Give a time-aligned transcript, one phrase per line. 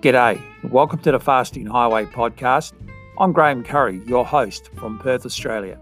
[0.00, 2.72] G'day, welcome to the Fasting Highway podcast.
[3.18, 5.78] I'm Graeme Currie, your host from Perth, Australia.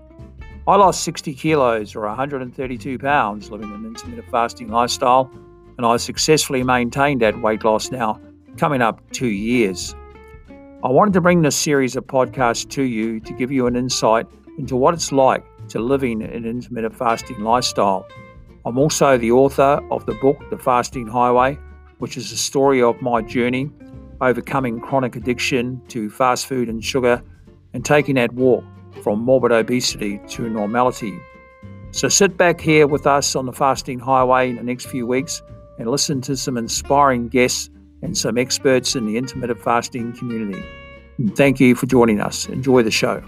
[0.66, 5.30] I lost 60 kilos or 132 pounds living an intermittent fasting lifestyle,
[5.76, 8.20] and I successfully maintained that weight loss now,
[8.56, 9.94] coming up two years.
[10.82, 14.26] I wanted to bring this series of podcasts to you to give you an insight
[14.58, 18.04] into what it's like to living an intermittent fasting lifestyle.
[18.64, 21.56] I'm also the author of the book, The Fasting Highway,
[21.98, 23.70] which is a story of my journey
[24.20, 27.22] overcoming chronic addiction to fast food and sugar
[27.72, 28.64] and taking that walk
[29.02, 31.16] from morbid obesity to normality.
[31.90, 35.42] So sit back here with us on the fasting highway in the next few weeks
[35.78, 37.70] and listen to some inspiring guests
[38.02, 40.62] and some experts in the intermittent fasting community.
[41.18, 42.46] And thank you for joining us.
[42.48, 43.22] Enjoy the show.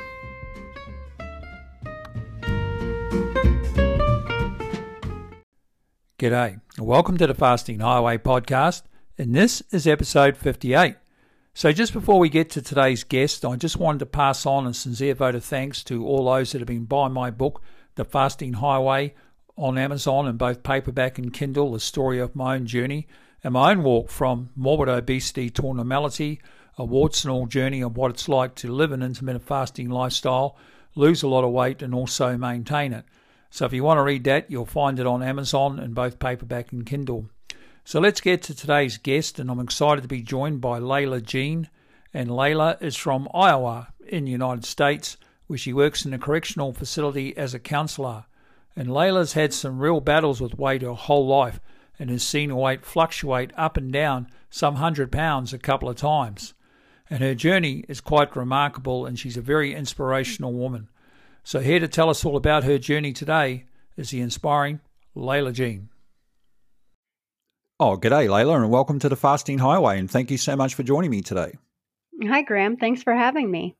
[6.18, 6.60] G'day.
[6.78, 8.82] Welcome to the Fasting Highway podcast,
[9.20, 10.96] and this is episode 58.
[11.52, 14.72] So, just before we get to today's guest, I just wanted to pass on a
[14.72, 17.60] sincere vote of thanks to all those that have been buying my book,
[17.96, 19.14] The Fasting Highway,
[19.56, 23.08] on Amazon in both paperback and Kindle, the story of my own journey
[23.44, 26.40] and my own walk from morbid obesity to normality,
[26.78, 30.56] a warts and all journey of what it's like to live an intermittent fasting lifestyle,
[30.94, 33.04] lose a lot of weight, and also maintain it.
[33.50, 36.72] So if you want to read that, you'll find it on Amazon in both paperback
[36.72, 37.28] and Kindle.
[37.84, 41.68] So let's get to today's guest, and I'm excited to be joined by Layla Jean.
[42.12, 46.72] And Layla is from Iowa in the United States, where she works in a correctional
[46.72, 48.26] facility as a counselor.
[48.76, 51.58] And Layla's had some real battles with weight her whole life
[51.98, 55.96] and has seen her weight fluctuate up and down some hundred pounds a couple of
[55.96, 56.54] times.
[57.08, 60.88] And her journey is quite remarkable, and she's a very inspirational woman.
[61.42, 63.64] So, here to tell us all about her journey today
[63.96, 64.80] is the inspiring
[65.16, 65.88] Layla Jean.
[67.82, 69.98] Oh, g'day, Layla, and welcome to the Fasting Highway.
[69.98, 71.54] And thank you so much for joining me today.
[72.24, 72.76] Hi, Graeme.
[72.76, 73.74] Thanks for having me.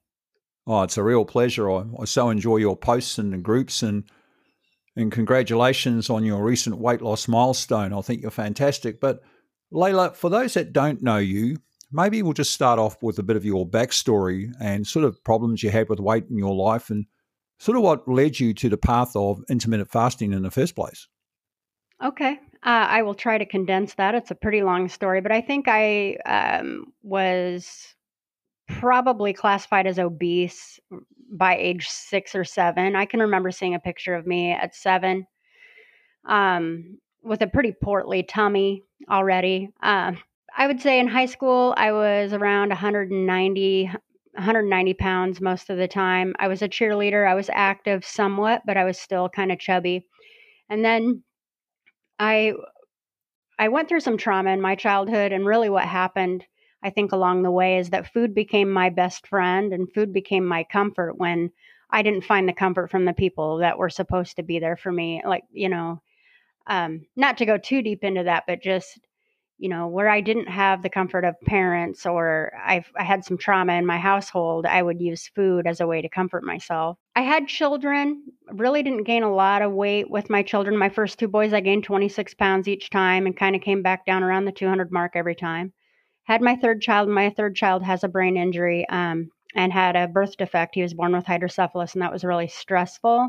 [0.66, 1.70] Oh, it's a real pleasure.
[1.70, 4.04] I, I so enjoy your posts and the groups, and
[4.96, 7.92] and congratulations on your recent weight loss milestone.
[7.92, 9.00] I think you're fantastic.
[9.00, 9.20] But
[9.70, 11.58] Layla, for those that don't know you,
[11.92, 15.62] maybe we'll just start off with a bit of your backstory and sort of problems
[15.62, 17.04] you had with weight in your life and
[17.58, 21.06] sort of what led you to the path of intermittent fasting in the first place.
[22.02, 22.40] Okay.
[22.62, 24.14] Uh, I will try to condense that.
[24.14, 27.94] It's a pretty long story, but I think I um, was
[28.68, 30.78] probably classified as obese
[31.32, 32.96] by age six or seven.
[32.96, 35.26] I can remember seeing a picture of me at seven
[36.26, 39.70] um, with a pretty portly tummy already.
[39.82, 40.12] Uh,
[40.56, 45.88] I would say in high school, I was around 190, 190 pounds most of the
[45.88, 46.34] time.
[46.38, 47.28] I was a cheerleader.
[47.28, 50.06] I was active somewhat, but I was still kind of chubby.
[50.68, 51.22] And then
[52.20, 52.52] I
[53.58, 56.44] I went through some trauma in my childhood and really what happened
[56.82, 60.46] I think along the way is that food became my best friend and food became
[60.46, 61.50] my comfort when
[61.90, 64.92] I didn't find the comfort from the people that were supposed to be there for
[64.92, 66.02] me like you know
[66.66, 68.98] um not to go too deep into that but just
[69.60, 73.36] you know, where I didn't have the comfort of parents or I've, I had some
[73.36, 76.96] trauma in my household, I would use food as a way to comfort myself.
[77.14, 80.78] I had children, really didn't gain a lot of weight with my children.
[80.78, 84.06] My first two boys, I gained 26 pounds each time and kind of came back
[84.06, 85.74] down around the 200 mark every time.
[86.24, 90.08] Had my third child, my third child has a brain injury um, and had a
[90.08, 90.74] birth defect.
[90.74, 93.28] He was born with hydrocephalus, and that was really stressful.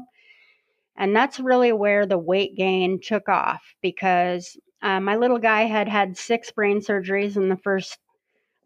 [0.96, 5.88] And that's really where the weight gain took off because uh, my little guy had
[5.88, 7.98] had six brain surgeries in the first,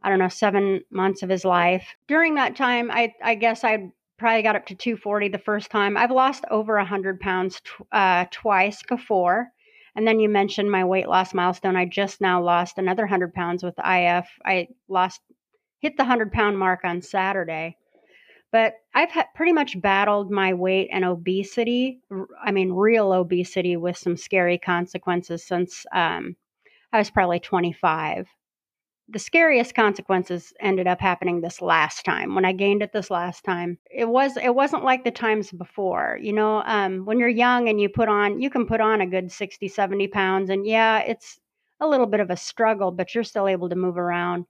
[0.04, 1.96] I don't know, seven months of his life.
[2.08, 5.98] During that time, I, I guess I probably got up to 240 the first time.
[5.98, 9.50] I've lost over 100 pounds tw- uh, twice before.
[9.96, 11.76] And then you mentioned my weight loss milestone.
[11.76, 14.28] I just now lost another 100 pounds with IF.
[14.46, 15.22] I lost,
[15.80, 17.78] hit the 100 pound mark on Saturday.
[18.52, 22.00] But I've pretty much battled my weight and obesity.
[22.42, 26.36] I mean, real obesity with some scary consequences since um,
[26.94, 28.28] I was probably 25.
[29.10, 33.44] The scariest consequences ended up happening this last time when I gained it this last
[33.44, 33.78] time.
[33.92, 36.18] It was it wasn't like the times before.
[36.22, 39.06] You know, um, when you're young and you put on you can put on a
[39.06, 41.40] good 60, 70 pounds, and yeah, it's
[41.80, 44.46] a little bit of a struggle, but you're still able to move around.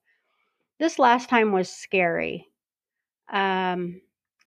[0.79, 2.47] This last time was scary
[3.31, 4.01] um,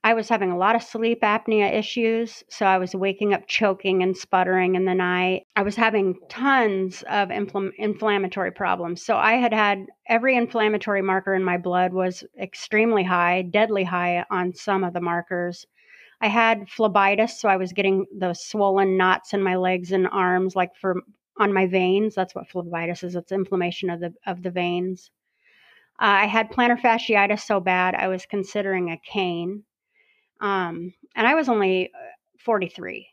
[0.05, 2.43] I was having a lot of sleep apnea issues.
[2.49, 5.43] So I was waking up choking and sputtering in the night.
[5.55, 9.05] I was having tons of infl- inflammatory problems.
[9.05, 14.25] So I had had every inflammatory marker in my blood was extremely high, deadly high
[14.29, 15.65] on some of the markers.
[16.19, 20.55] I had phlebitis, so I was getting those swollen knots in my legs and arms,
[20.55, 21.01] like for
[21.37, 22.13] on my veins.
[22.15, 23.15] That's what phlebitis is.
[23.15, 25.11] It's inflammation of the of the veins.
[26.01, 29.63] Uh, I had plantar fasciitis so bad I was considering a cane.
[30.41, 31.97] Um, and I was only uh,
[32.39, 33.07] 43.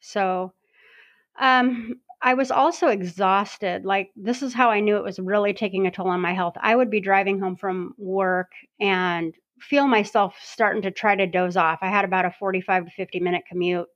[0.00, 0.52] So
[1.38, 3.84] um, I was also exhausted.
[3.84, 6.54] Like, this is how I knew it was really taking a toll on my health.
[6.60, 11.56] I would be driving home from work and feel myself starting to try to doze
[11.56, 11.80] off.
[11.82, 13.88] I had about a 45 to 50 minute commute.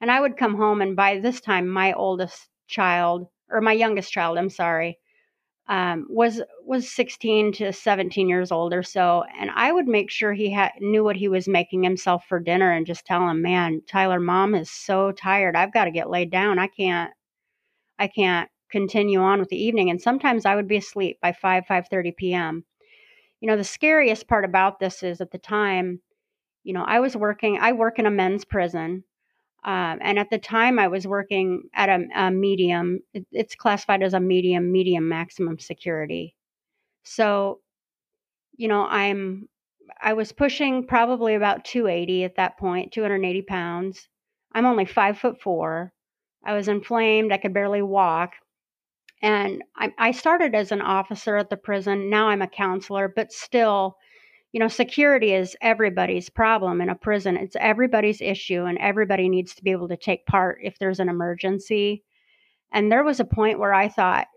[0.00, 4.12] And I would come home, and by this time, my oldest child, or my youngest
[4.12, 4.98] child, I'm sorry,
[5.68, 10.32] um, was was 16 to 17 years old or so, and I would make sure
[10.32, 13.82] he had knew what he was making himself for dinner, and just tell him, "Man,
[13.88, 15.56] Tyler, mom is so tired.
[15.56, 16.58] I've got to get laid down.
[16.58, 17.12] I can't,
[17.98, 21.64] I can't continue on with the evening." And sometimes I would be asleep by 5
[21.68, 22.64] 5:30 p.m.
[23.40, 26.00] You know, the scariest part about this is at the time,
[26.64, 27.58] you know, I was working.
[27.60, 29.04] I work in a men's prison,
[29.66, 33.00] um, and at the time, I was working at a, a medium.
[33.12, 36.36] It, it's classified as a medium, medium maximum security.
[37.02, 37.60] So,
[38.56, 39.48] you know, I'm
[40.00, 44.08] I was pushing probably about 280 at that point, 280 pounds.
[44.52, 45.92] I'm only five foot four.
[46.44, 47.32] I was inflamed.
[47.32, 48.34] I could barely walk.
[49.20, 52.08] And I, I started as an officer at the prison.
[52.08, 53.96] Now I'm a counselor, but still,
[54.56, 57.36] you know, security is everybody's problem in a prison.
[57.36, 61.10] It's everybody's issue, and everybody needs to be able to take part if there's an
[61.10, 62.02] emergency.
[62.72, 64.28] And there was a point where I thought,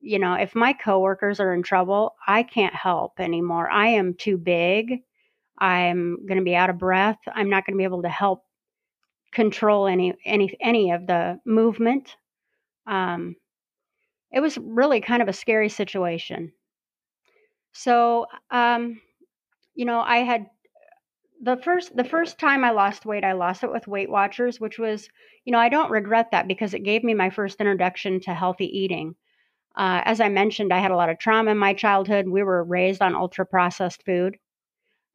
[0.00, 3.68] you know, if my coworkers are in trouble, I can't help anymore.
[3.70, 5.00] I am too big.
[5.58, 7.18] I'm going to be out of breath.
[7.30, 8.44] I'm not going to be able to help
[9.32, 12.16] control any any any of the movement.
[12.86, 13.36] Um,
[14.30, 16.52] it was really kind of a scary situation.
[17.72, 18.98] So, um,
[19.74, 20.46] you know, I had
[21.42, 24.78] the first the first time I lost weight, I lost it with Weight Watchers, which
[24.78, 25.08] was,
[25.44, 28.66] you know, I don't regret that because it gave me my first introduction to healthy
[28.66, 29.14] eating.
[29.76, 32.28] Uh, as I mentioned, I had a lot of trauma in my childhood.
[32.28, 34.36] We were raised on ultra processed food.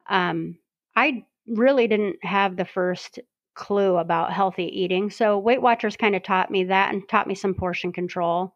[0.10, 0.58] Um,
[0.96, 3.20] I really didn't have the first
[3.56, 5.10] clue about healthy eating.
[5.10, 8.54] So Weight Watchers kind of taught me that and taught me some portion control.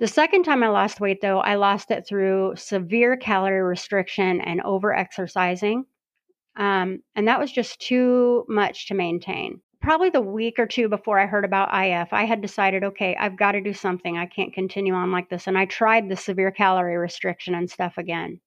[0.00, 4.62] The second time I lost weight, though, I lost it through severe calorie restriction and
[4.62, 5.84] over exercising.
[6.56, 9.60] Um, and that was just too much to maintain.
[9.82, 13.36] Probably the week or two before I heard about IF, I had decided, okay, I've
[13.36, 14.16] got to do something.
[14.16, 15.46] I can't continue on like this.
[15.46, 18.40] And I tried the severe calorie restriction and stuff again.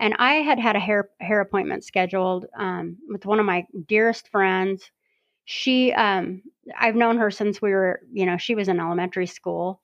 [0.00, 4.28] And I had had a hair hair appointment scheduled um, with one of my dearest
[4.30, 4.90] friends.
[5.44, 6.42] She, um,
[6.76, 9.80] I've known her since we were, you know, she was in elementary school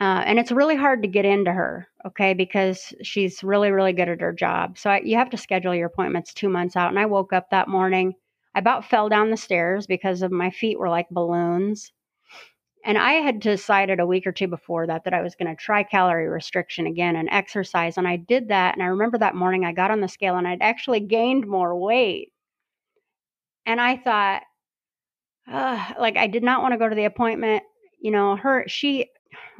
[0.00, 4.08] uh, and it's really hard to get into her, okay, because she's really, really good
[4.08, 4.78] at her job.
[4.78, 6.90] So I, you have to schedule your appointments two months out.
[6.90, 8.14] And I woke up that morning,
[8.54, 11.92] I about fell down the stairs because of my feet were like balloons.
[12.84, 15.60] And I had decided a week or two before that that I was going to
[15.60, 17.98] try calorie restriction again and exercise.
[17.98, 18.74] And I did that.
[18.74, 21.76] And I remember that morning I got on the scale and I'd actually gained more
[21.76, 22.32] weight.
[23.64, 24.42] And I thought,
[25.48, 27.64] like, I did not want to go to the appointment.
[28.00, 29.06] You know, her, she,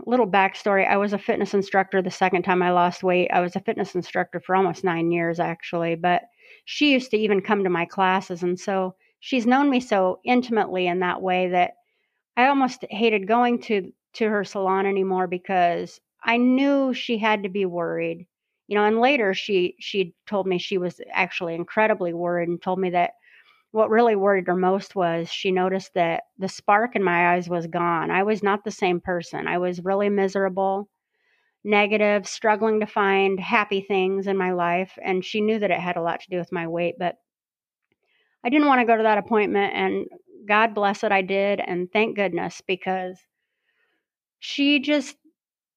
[0.07, 3.31] little backstory I was a fitness instructor the second time I lost weight.
[3.33, 6.23] I was a fitness instructor for almost nine years, actually, but
[6.65, 8.43] she used to even come to my classes.
[8.43, 11.73] And so she's known me so intimately in that way that
[12.37, 17.49] I almost hated going to, to her salon anymore because I knew she had to
[17.49, 18.27] be worried.
[18.69, 22.81] You know, and later she she told me she was actually incredibly worried and told
[22.81, 23.13] me that
[23.77, 27.67] what really worried her most was she noticed that the spark in my eyes was
[27.67, 28.11] gone.
[28.11, 29.47] I was not the same person.
[29.47, 30.89] I was really miserable,
[31.63, 34.99] negative, struggling to find happy things in my life.
[35.05, 37.17] And she knew that it had a lot to do with my weight, but
[38.43, 39.75] I didn't want to go to that appointment.
[39.75, 40.07] And
[40.49, 41.61] God bless it, I did.
[41.61, 43.19] And thank goodness because
[44.39, 45.17] she just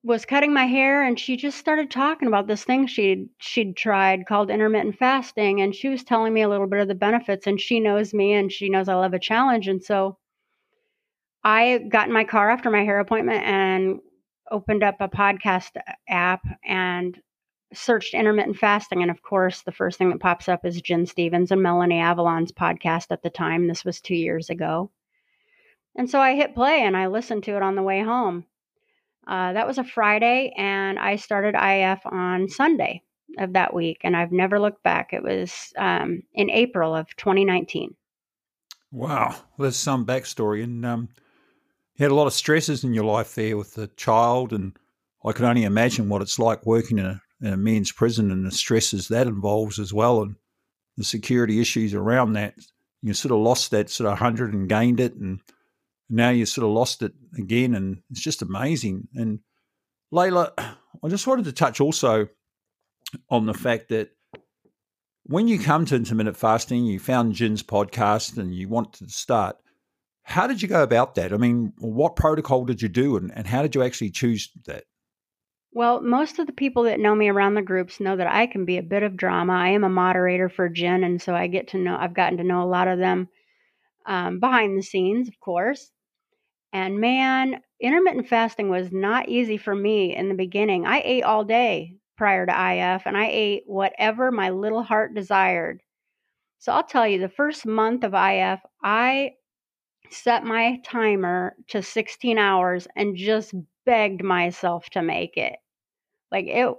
[0.04, 4.26] was cutting my hair and she just started talking about this thing she'd she'd tried
[4.26, 7.60] called intermittent fasting and she was telling me a little bit of the benefits and
[7.60, 10.18] she knows me and she knows I love a challenge and so
[11.44, 14.00] I got in my car after my hair appointment and
[14.50, 15.72] opened up a podcast
[16.08, 17.20] app and
[17.74, 21.52] searched intermittent fasting and of course the first thing that pops up is Gin Stephens
[21.52, 24.92] and Melanie Avalon's podcast at the time this was 2 years ago.
[25.96, 28.46] And so I hit play and I listened to it on the way home
[29.30, 33.04] uh, that was a Friday, and I started IF on Sunday
[33.38, 35.14] of that week, and I've never looked back.
[35.14, 37.96] It was um, in April of 2019.
[38.92, 41.10] Wow, there's some backstory, and um,
[41.96, 44.76] you had a lot of stresses in your life there with the child, and
[45.24, 48.44] I can only imagine what it's like working in a, in a men's prison and
[48.44, 50.38] the stresses that involves as well, and
[50.98, 52.56] the security issues around that.
[53.04, 55.40] You sort of lost that sort of hundred and gained it, and
[56.10, 59.08] now you sort of lost it again, and it's just amazing.
[59.16, 59.40] And
[60.14, 62.28] Layla, I just wanted to touch also
[63.30, 64.10] on the fact that
[65.24, 69.58] when you come to intermittent fasting, you found Gin's podcast and you wanted to start.
[70.24, 71.34] How did you go about that?
[71.34, 74.86] I mean, what protocol did you do and, and how did you actually choose that?
[75.72, 78.66] Well, most of the people that know me around the groups know that I can
[78.66, 79.54] be a bit of drama.
[79.54, 82.44] I am a moderator for Gin, and so I get to know, I've gotten to
[82.44, 83.30] know a lot of them
[84.08, 85.92] um, behind the scenes, of course.
[86.72, 90.86] And man, intermittent fasting was not easy for me in the beginning.
[90.86, 95.82] I ate all day prior to IF, and I ate whatever my little heart desired.
[96.60, 99.34] So I'll tell you, the first month of IF, I
[100.12, 103.54] set my timer to 16 hours and just
[103.86, 105.56] begged myself to make it.
[106.32, 106.76] Like it,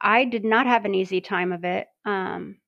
[0.00, 1.88] I did not have an easy time of it.
[2.04, 2.58] Um,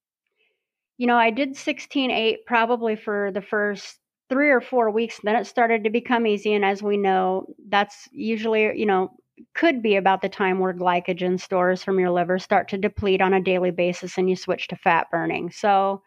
[0.96, 3.98] you know, I did 16 8 probably for the first
[4.28, 5.20] three or four weeks.
[5.22, 6.54] Then it started to become easy.
[6.54, 9.10] And as we know, that's usually, you know,
[9.54, 13.32] could be about the time where glycogen stores from your liver start to deplete on
[13.34, 15.50] a daily basis and you switch to fat burning.
[15.50, 16.02] So,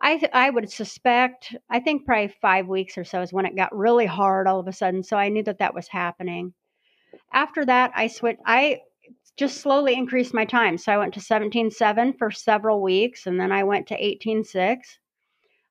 [0.00, 3.56] I th- I would suspect I think probably five weeks or so is when it
[3.56, 5.02] got really hard all of a sudden.
[5.02, 6.52] So I knew that that was happening.
[7.32, 8.40] After that, I switched.
[8.46, 8.80] I
[9.36, 10.78] just slowly increased my time.
[10.78, 14.98] So I went to 17.7 for several weeks, and then I went to 18.6.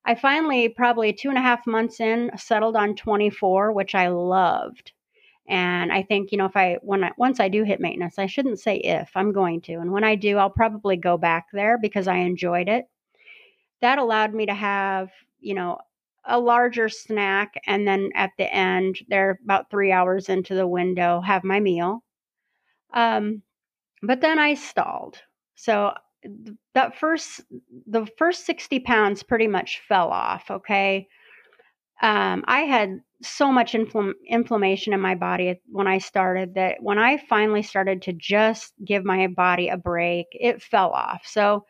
[0.05, 4.91] I finally, probably two and a half months in, settled on 24, which I loved.
[5.47, 8.25] And I think, you know, if I, when I, once I do hit maintenance, I
[8.27, 9.73] shouldn't say if, I'm going to.
[9.73, 12.85] And when I do, I'll probably go back there because I enjoyed it
[13.83, 15.77] that allowed me to have, you know,
[16.25, 21.19] a larger snack and then at the end they're about three hours into the window
[21.19, 22.01] have my meal
[22.93, 23.41] um,
[24.01, 25.17] but then i stalled
[25.55, 25.93] so
[26.73, 27.41] that first
[27.87, 31.07] the first 60 pounds pretty much fell off okay
[32.01, 36.97] um, i had so much infl- inflammation in my body when i started that when
[36.97, 41.65] i finally started to just give my body a break it fell off so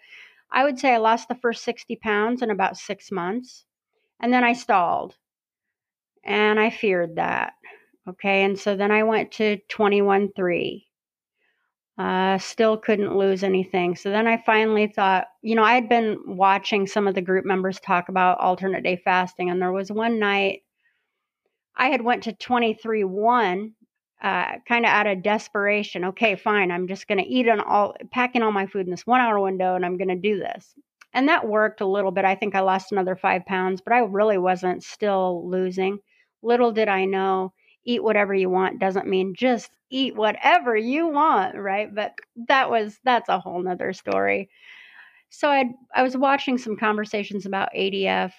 [0.54, 3.66] I would say I lost the first 60 pounds in about six months.
[4.20, 5.18] And then I stalled.
[6.24, 7.54] And I feared that.
[8.08, 8.44] Okay.
[8.44, 10.86] And so then I went to 21.3.
[11.98, 13.96] Uh, still couldn't lose anything.
[13.96, 17.46] So then I finally thought, you know, I had been watching some of the group
[17.46, 19.52] members talk about alternate day fasting.
[19.52, 20.62] And there was one night
[21.76, 23.72] I had went to 23.1
[24.22, 26.06] uh, kind of out of desperation.
[26.06, 26.72] Okay, fine.
[26.72, 29.40] I'm just going to eat on all, packing all my food in this one hour
[29.40, 30.74] window, and I'm going to do this.
[31.14, 32.26] And that worked a little bit.
[32.26, 36.00] I think I lost another five pounds, but I really wasn't still losing.
[36.42, 37.54] Little did I know,
[37.86, 41.94] eat whatever you want doesn't mean just eat whatever you want, right?
[41.94, 42.14] But
[42.48, 44.50] that was that's a whole nother story.
[45.30, 48.32] So I I was watching some conversations about ADF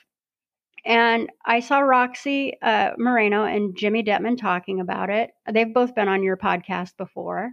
[0.84, 5.30] and I saw Roxy uh, Moreno and Jimmy Detman talking about it.
[5.50, 7.52] They've both been on your podcast before.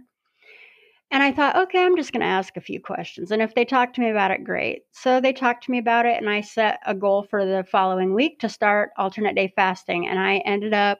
[1.10, 3.30] And I thought, okay, I'm just going to ask a few questions.
[3.30, 4.84] And if they talk to me about it, great.
[4.92, 8.14] So they talked to me about it, and I set a goal for the following
[8.14, 10.08] week to start alternate day fasting.
[10.08, 10.98] And I ended up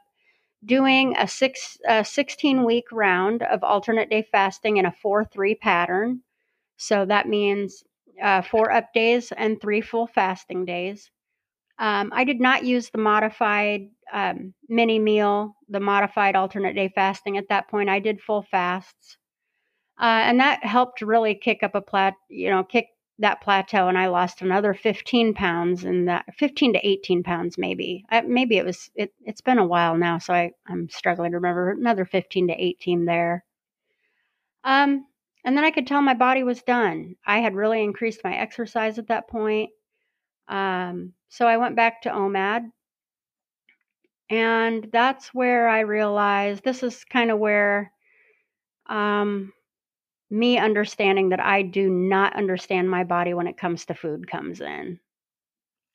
[0.65, 5.55] doing a, six, a 16 week round of alternate day fasting in a 4 3
[5.57, 6.21] pattern.
[6.77, 7.85] So that means
[8.21, 11.11] uh, four up days and three full fasting days.
[11.79, 17.39] Um, I did not use the modified um, mini meal, the modified alternate day fasting
[17.39, 17.89] at that point.
[17.89, 19.17] I did full fasts.
[20.01, 22.89] Uh, and that helped really kick up a plat, you know, kick
[23.23, 23.89] that plateau.
[23.89, 28.05] And I lost another 15 pounds in that 15 to 18 pounds, maybe.
[28.11, 30.19] Uh, maybe it was, it, it's been a while now.
[30.19, 33.45] So I, I'm struggling to remember another 15 to 18 there.
[34.65, 35.07] Um,
[35.45, 37.17] and then I could tell my body was done.
[37.27, 39.71] I had really increased my exercise at that point.
[40.49, 42.71] Um, so I went back to OMAD.
[44.31, 47.93] And that's where I realized this is kind of where
[48.87, 49.53] um,
[50.33, 54.61] me understanding that I do not understand my body when it comes to food comes
[54.61, 54.99] in.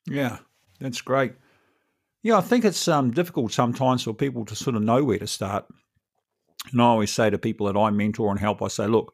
[0.06, 0.38] Yeah,
[0.80, 1.32] that's great.
[2.22, 5.26] Yeah, I think it's um, difficult sometimes for people to sort of know where to
[5.26, 5.66] start.
[6.72, 9.12] And I always say to people that I mentor and help, I say, look,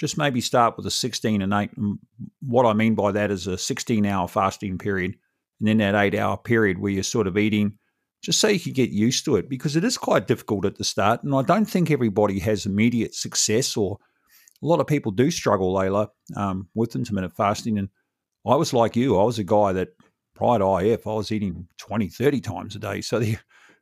[0.00, 1.70] just maybe start with a 16 and 8.
[1.76, 1.98] And
[2.40, 5.14] what I mean by that is a 16 hour fasting period
[5.60, 7.78] and then that eight hour period where you're sort of eating,
[8.22, 10.84] just so you can get used to it because it is quite difficult at the
[10.84, 11.22] start.
[11.22, 13.98] And I don't think everybody has immediate success, or
[14.62, 17.78] a lot of people do struggle, Layla, um, with intermittent fasting.
[17.78, 17.88] And
[18.46, 19.88] I was like you, I was a guy that
[20.34, 23.00] prior to IF, I was eating 20, 30 times a day.
[23.00, 23.36] So the,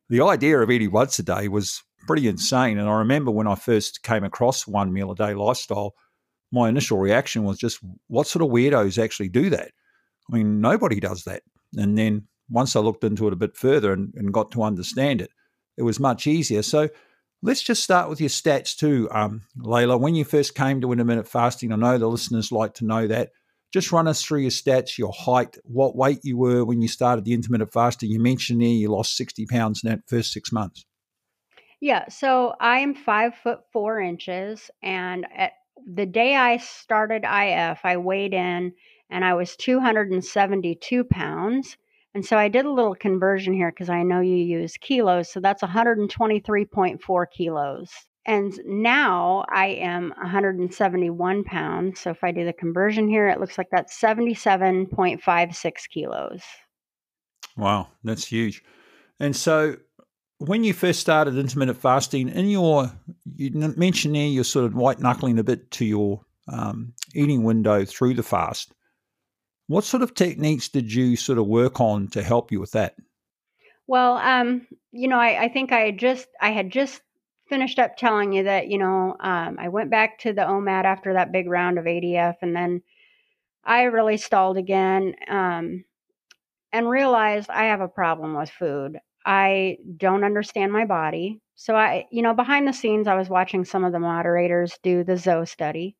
[0.08, 2.78] the idea of eating once a day was pretty insane.
[2.78, 5.94] And I remember when I first came across one meal a day lifestyle,
[6.50, 9.70] my initial reaction was just, what sort of weirdos actually do that?
[10.30, 11.42] I mean, nobody does that.
[11.76, 15.22] And then once I looked into it a bit further and, and got to understand
[15.22, 15.30] it,
[15.76, 16.62] it was much easier.
[16.62, 16.90] So
[17.42, 19.98] Let's just start with your stats too, um, Layla.
[19.98, 23.30] When you first came to intermittent fasting, I know the listeners like to know that.
[23.72, 27.24] Just run us through your stats, your height, what weight you were when you started
[27.24, 28.10] the intermittent fasting.
[28.10, 30.84] You mentioned there you lost 60 pounds in that first six months.
[31.80, 35.52] Yeah, so I'm five foot four inches, and at
[35.84, 38.72] the day I started IF, I weighed in
[39.10, 41.76] and I was 272 pounds.
[42.14, 45.30] And so I did a little conversion here because I know you use kilos.
[45.30, 47.90] So that's 123.4 kilos.
[48.24, 52.00] And now I am 171 pounds.
[52.00, 56.42] So if I do the conversion here, it looks like that's 77.56 kilos.
[57.56, 58.62] Wow, that's huge.
[59.18, 59.76] And so
[60.38, 62.92] when you first started intermittent fasting, in your
[63.36, 67.84] you mentioned there you're sort of white knuckling a bit to your um, eating window
[67.84, 68.72] through the fast.
[69.72, 72.94] What sort of techniques did you sort of work on to help you with that?
[73.86, 77.00] Well, um, you know, I, I think I just I had just
[77.48, 81.14] finished up telling you that you know um, I went back to the OMAD after
[81.14, 82.82] that big round of ADF, and then
[83.64, 85.86] I really stalled again um,
[86.70, 88.98] and realized I have a problem with food.
[89.24, 91.40] I don't understand my body.
[91.54, 95.02] So I, you know, behind the scenes, I was watching some of the moderators do
[95.02, 95.96] the Zoe study.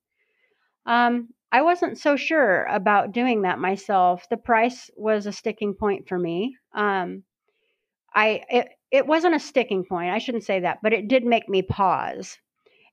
[0.85, 4.27] Um, I wasn't so sure about doing that myself.
[4.31, 6.57] The price was a sticking point for me.
[6.75, 7.25] Um,
[8.15, 10.11] I it, it wasn't a sticking point.
[10.11, 12.39] I shouldn't say that, but it did make me pause.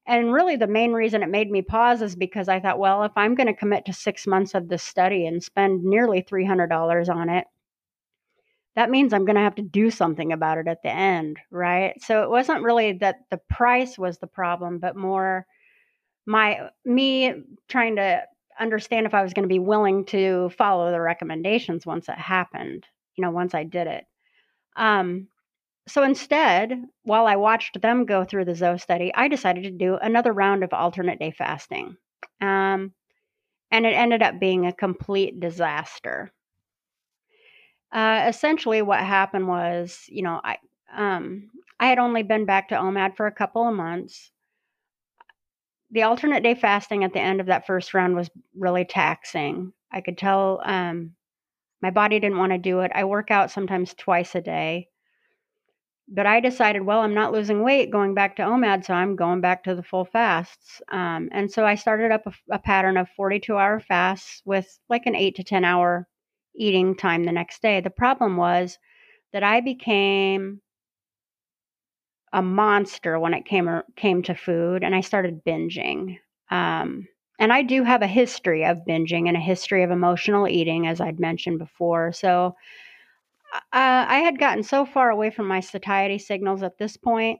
[0.05, 3.11] And really, the main reason it made me pause is because I thought, well, if
[3.15, 7.29] I'm going to commit to six months of this study and spend nearly $300 on
[7.29, 7.45] it,
[8.75, 11.93] that means I'm going to have to do something about it at the end, right?
[12.01, 15.45] So it wasn't really that the price was the problem, but more
[16.25, 17.33] my me
[17.67, 18.23] trying to
[18.59, 22.85] understand if I was going to be willing to follow the recommendations once it happened,
[23.15, 24.05] you know, once I did it.
[24.75, 25.27] Um,
[25.87, 29.95] so instead, while I watched them go through the Zoe study, I decided to do
[29.95, 31.97] another round of alternate day fasting.
[32.41, 32.93] Um,
[33.71, 36.31] and it ended up being a complete disaster.
[37.91, 40.57] Uh, essentially, what happened was, you know, I
[40.95, 44.31] um, I had only been back to OMAD for a couple of months.
[45.91, 49.73] The alternate day fasting at the end of that first round was really taxing.
[49.91, 51.15] I could tell um,
[51.81, 52.91] my body didn't want to do it.
[52.93, 54.89] I work out sometimes twice a day.
[56.11, 59.41] But I decided, well, I'm not losing weight going back to OMAD, so I'm going
[59.41, 60.81] back to the full fasts.
[60.91, 65.05] Um, and so I started up a, a pattern of 42 hour fasts with like
[65.05, 66.07] an eight to 10 hour
[66.55, 67.79] eating time the next day.
[67.79, 68.79] The problem was
[69.33, 70.61] that I became
[72.33, 76.19] a monster when it came came to food, and I started binging.
[76.51, 77.07] Um,
[77.39, 80.99] and I do have a history of binging and a history of emotional eating, as
[80.99, 82.11] I'd mentioned before.
[82.11, 82.55] So
[83.53, 87.39] uh, I had gotten so far away from my satiety signals at this point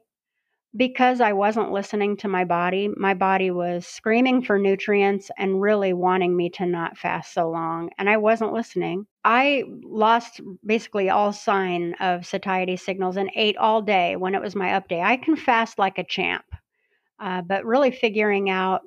[0.76, 5.94] because I wasn't listening to my body, my body was screaming for nutrients and really
[5.94, 7.90] wanting me to not fast so long.
[7.98, 9.08] And I wasn't listening.
[9.26, 14.56] I lost basically all sign of satiety signals and ate all day when it was
[14.56, 15.02] my up day.
[15.02, 16.46] I can fast like a champ,
[17.20, 18.82] uh, but really figuring out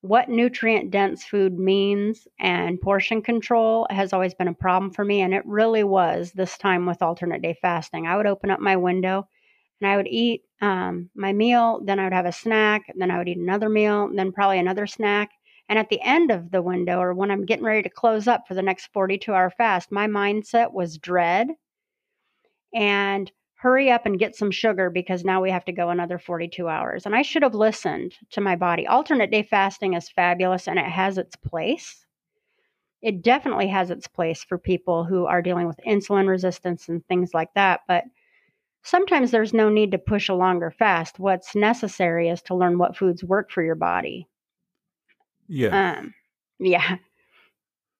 [0.00, 5.20] what nutrient dense food means and portion control has always been a problem for me.
[5.20, 8.06] And it really was this time with alternate day fasting.
[8.06, 9.28] I would open up my window
[9.80, 13.18] and I would eat um, my meal, then I would have a snack, then I
[13.18, 15.30] would eat another meal, then probably another snack.
[15.68, 18.46] And at the end of the window, or when I'm getting ready to close up
[18.46, 21.48] for the next 42 hour fast, my mindset was dread
[22.72, 26.68] and hurry up and get some sugar because now we have to go another 42
[26.68, 27.06] hours.
[27.06, 28.86] And I should have listened to my body.
[28.86, 32.06] Alternate day fasting is fabulous and it has its place.
[33.02, 37.30] It definitely has its place for people who are dealing with insulin resistance and things
[37.34, 37.80] like that.
[37.88, 38.04] But
[38.86, 41.18] sometimes there's no need to push a longer fast.
[41.18, 44.28] What's necessary is to learn what foods work for your body.
[45.48, 45.98] Yeah.
[45.98, 46.14] Um,
[46.58, 46.96] yeah.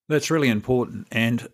[0.08, 1.08] That's really important.
[1.10, 1.48] And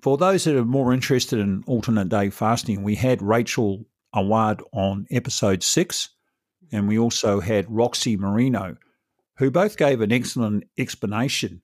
[0.00, 5.06] for those that are more interested in alternate day fasting, we had Rachel Awad on
[5.10, 6.08] episode six,
[6.72, 8.76] and we also had Roxy Marino,
[9.36, 11.60] who both gave an excellent explanation.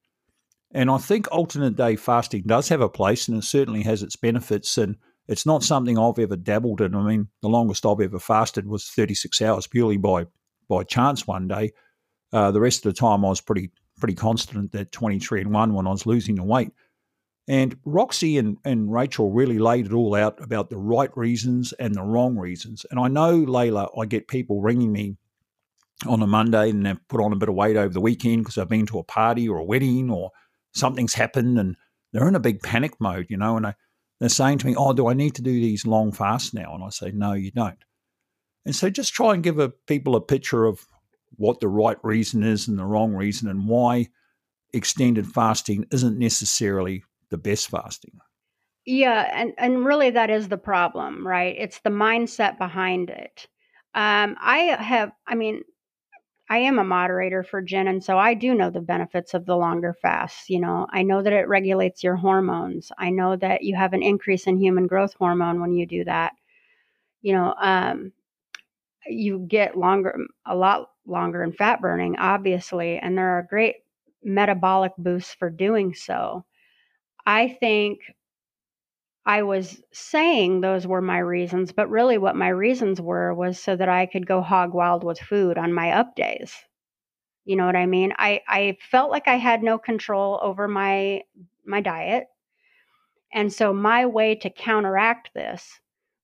[0.72, 4.16] And I think alternate day fasting does have a place, and it certainly has its
[4.16, 4.76] benefits.
[4.76, 4.96] And
[5.28, 6.94] it's not something I've ever dabbled in.
[6.94, 10.26] I mean, the longest I've ever fasted was 36 hours purely by
[10.68, 11.72] by chance one day.
[12.32, 15.74] Uh, the rest of the time, I was pretty pretty constant at 23 and 1
[15.74, 16.70] when I was losing the weight.
[17.48, 21.94] And Roxy and, and Rachel really laid it all out about the right reasons and
[21.94, 22.84] the wrong reasons.
[22.90, 25.16] And I know, Layla, I get people ringing me
[26.06, 28.56] on a Monday and they've put on a bit of weight over the weekend because
[28.56, 30.30] they've been to a party or a wedding or
[30.74, 31.76] something's happened and
[32.12, 33.74] they're in a big panic mode, you know, and I,
[34.20, 36.74] they're saying to me, Oh, do I need to do these long fasts now?
[36.74, 37.78] And I say, No, you don't.
[38.64, 40.86] And so just try and give a, people a picture of
[41.36, 44.08] what the right reason is and the wrong reason and why
[44.72, 48.18] extended fasting isn't necessarily the best fasting.
[48.84, 51.54] Yeah, and, and really that is the problem, right?
[51.58, 53.48] It's the mindset behind it.
[53.94, 55.62] Um, I have, I mean,
[56.48, 59.56] I am a moderator for Gin, and so I do know the benefits of the
[59.56, 60.48] longer fasts.
[60.48, 62.92] You know, I know that it regulates your hormones.
[62.98, 66.34] I know that you have an increase in human growth hormone when you do that.
[67.22, 68.12] You know, um,
[69.06, 73.76] you get longer, a lot longer in fat burning, obviously, and there are great
[74.24, 76.44] metabolic boosts for doing so.
[77.26, 78.00] I think
[79.26, 83.74] I was saying those were my reasons, but really what my reasons were was so
[83.76, 86.64] that I could go hog wild with food on my up days.
[87.44, 88.14] You know what I mean?
[88.18, 91.24] I, I felt like I had no control over my
[91.64, 92.28] my diet.
[93.32, 95.80] And so my way to counteract this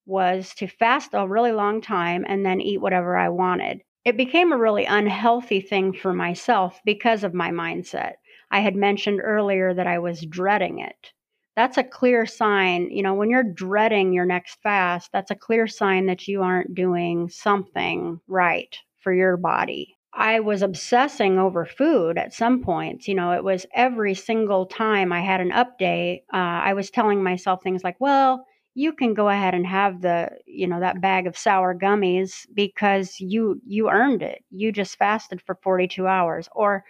[0.06, 3.82] was to fast a really long time and then eat whatever I wanted.
[4.04, 8.14] It became a really unhealthy thing for myself because of my mindset.
[8.50, 11.12] I had mentioned earlier that I was dreading it
[11.56, 12.90] that's a clear sign.
[12.90, 16.74] You know, when you're dreading your next fast, that's a clear sign that you aren't
[16.74, 19.96] doing something right for your body.
[20.14, 23.08] I was obsessing over food at some points.
[23.08, 27.22] You know, it was every single time I had an update, uh, I was telling
[27.22, 31.26] myself things like, well, you can go ahead and have the you know that bag
[31.26, 36.82] of sour gummies because you you earned it you just fasted for 42 hours or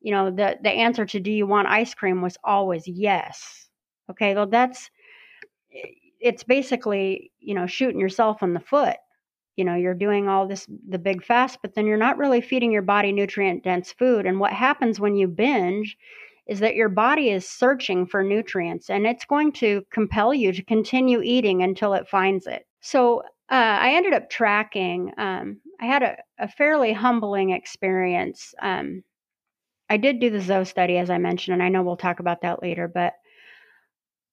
[0.00, 3.69] you know the the answer to do you want ice cream was always yes
[4.10, 4.90] Okay, well, that's
[6.20, 8.96] it's basically you know shooting yourself in the foot.
[9.56, 12.72] You know, you're doing all this the big fast, but then you're not really feeding
[12.72, 14.26] your body nutrient dense food.
[14.26, 15.96] And what happens when you binge
[16.46, 20.64] is that your body is searching for nutrients and it's going to compel you to
[20.64, 22.66] continue eating until it finds it.
[22.80, 23.20] So
[23.50, 25.12] uh, I ended up tracking.
[25.16, 28.54] Um, I had a, a, fairly humbling experience.
[28.62, 29.04] Um,
[29.88, 32.42] I did do the Zoe study, as I mentioned, and I know we'll talk about
[32.42, 32.88] that later.
[32.88, 33.14] But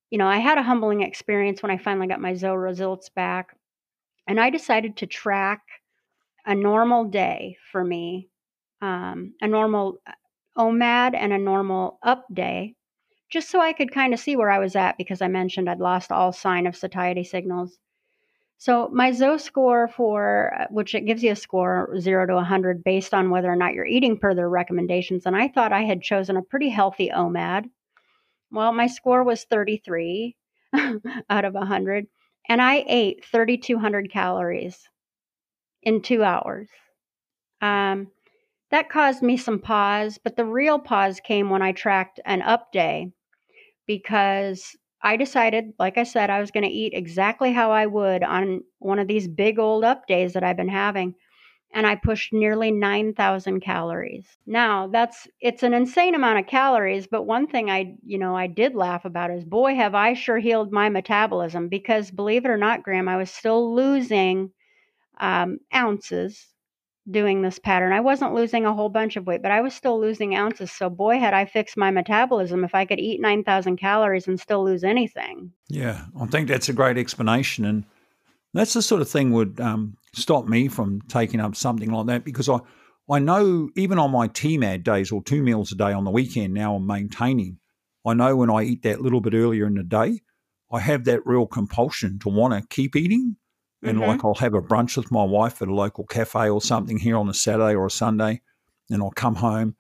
[0.10, 3.56] you know, I had a humbling experience when I finally got my Zoe results back.
[4.28, 5.62] And I decided to track
[6.46, 8.30] a normal day for me,
[8.82, 10.12] um, a normal uh,
[10.58, 12.76] OMAD and a normal up day,
[13.30, 15.80] just so I could kind of see where I was at because I mentioned I'd
[15.80, 17.78] lost all sign of satiety signals.
[18.58, 22.84] So my Zoe score for uh, which it gives you a score 0 to 100
[22.84, 26.02] based on whether or not you're eating per their recommendations and I thought I had
[26.02, 27.70] chosen a pretty healthy OMAD.
[28.52, 30.36] Well, my score was 33
[31.30, 32.08] out of 100,
[32.50, 34.90] and I ate 3,200 calories
[35.84, 36.70] in two hours.
[37.62, 38.08] Um,
[38.72, 42.72] that caused me some pause, but the real pause came when I tracked an up
[42.72, 43.12] day
[43.88, 48.24] because I decided, like I said, I was going to eat exactly how I would
[48.24, 51.16] on one of these big old up days that I've been having
[51.78, 54.26] and I pushed nearly 9,000 calories.
[54.48, 58.48] Now, that's it's an insane amount of calories, but one thing I, you know, I
[58.48, 62.58] did laugh about is boy have I sure healed my metabolism because believe it or
[62.58, 64.50] not, Graeme, I was still losing
[65.20, 66.48] um, ounces
[67.12, 67.94] doing this pattern.
[67.94, 70.72] I wasn't losing a whole bunch of weight, but I was still losing ounces.
[70.72, 74.66] So boy had I fixed my metabolism if I could eat 9,000 calories and still
[74.66, 75.52] lose anything.
[75.70, 77.84] Yeah, I think that's a great explanation and
[78.58, 82.26] that's the sort of thing would um, stop me from taking up something like that
[82.26, 82.60] because I,
[83.10, 86.54] I know even on my TMAD days or two meals a day on the weekend
[86.54, 87.60] now I'm maintaining,
[88.06, 90.22] I know when I eat that little bit earlier in the day,
[90.72, 93.38] I have that real compulsion to want to keep eating.
[93.84, 94.08] And mm-hmm.
[94.08, 97.16] like I'll have a brunch with my wife at a local cafe or something here
[97.16, 98.42] on a Saturday or a Sunday,
[98.90, 99.76] and I'll come home.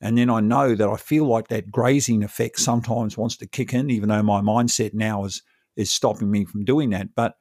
[0.00, 3.74] And then I know that I feel like that grazing effect sometimes wants to kick
[3.74, 5.42] in, even though my mindset now is
[5.76, 7.14] is stopping me from doing that.
[7.14, 7.34] But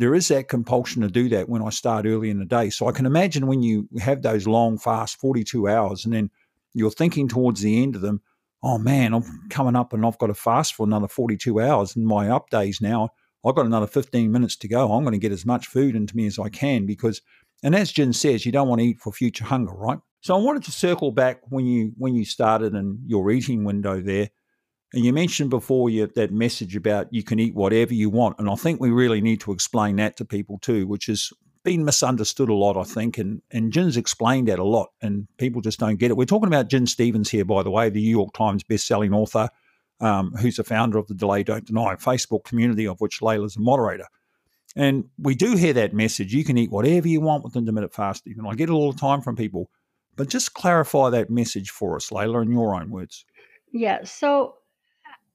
[0.00, 2.70] there is that compulsion to do that when I start early in the day.
[2.70, 6.30] So I can imagine when you have those long fast 42 hours and then
[6.72, 8.22] you're thinking towards the end of them,
[8.62, 11.96] oh man, I'm coming up and I've got to fast for another 42 hours.
[11.96, 13.10] In my up days now,
[13.44, 14.92] I've got another 15 minutes to go.
[14.92, 17.20] I'm going to get as much food into me as I can because,
[17.62, 19.98] and as Gin says, you don't want to eat for future hunger, right?
[20.22, 24.00] So I wanted to circle back when you when you started and your eating window
[24.00, 24.30] there
[24.92, 28.38] and you mentioned before you, that message about you can eat whatever you want.
[28.38, 31.84] And I think we really need to explain that to people too, which has been
[31.84, 33.18] misunderstood a lot, I think.
[33.18, 36.16] And, and Gin's explained that a lot, and people just don't get it.
[36.16, 39.48] We're talking about Gin Stephens here, by the way, the New York Times best-selling author,
[40.00, 43.60] um, who's the founder of the Delay Don't Deny Facebook community, of which Layla's a
[43.60, 44.06] moderator.
[44.76, 48.36] And we do hear that message you can eat whatever you want with intermittent fasting.
[48.38, 49.68] And I get it all the time from people.
[50.16, 53.24] But just clarify that message for us, Layla, in your own words.
[53.72, 54.04] Yeah.
[54.04, 54.54] So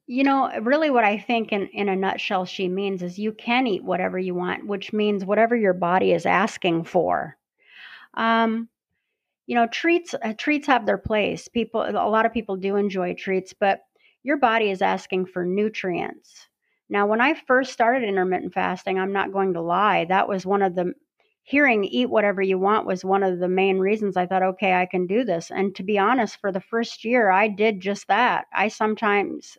[0.08, 3.66] You know, really what I think in, in a nutshell she means is you can
[3.66, 7.38] eat whatever you want, which means whatever your body is asking for.
[8.14, 8.70] Um,
[9.48, 11.48] you know, treats uh, treats have their place.
[11.48, 13.82] People a lot of people do enjoy treats, but
[14.24, 16.48] your body is asking for nutrients.
[16.90, 20.62] Now, when I first started intermittent fasting, I'm not going to lie, that was one
[20.62, 20.94] of the
[21.44, 24.88] hearing eat whatever you want was one of the main reasons I thought, okay, I
[24.88, 25.52] can do this.
[25.52, 28.46] And to be honest, for the first year, I did just that.
[28.52, 29.58] I sometimes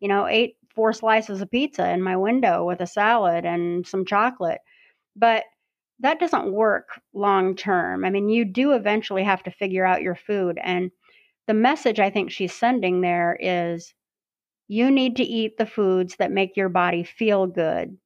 [0.00, 4.04] you know, ate four slices of pizza in my window with a salad and some
[4.04, 4.60] chocolate.
[5.16, 5.44] But
[6.00, 8.04] that doesn't work long term.
[8.04, 10.58] I mean, you do eventually have to figure out your food.
[10.62, 10.90] And
[11.46, 13.92] the message I think she's sending there is
[14.68, 17.96] you need to eat the foods that make your body feel good.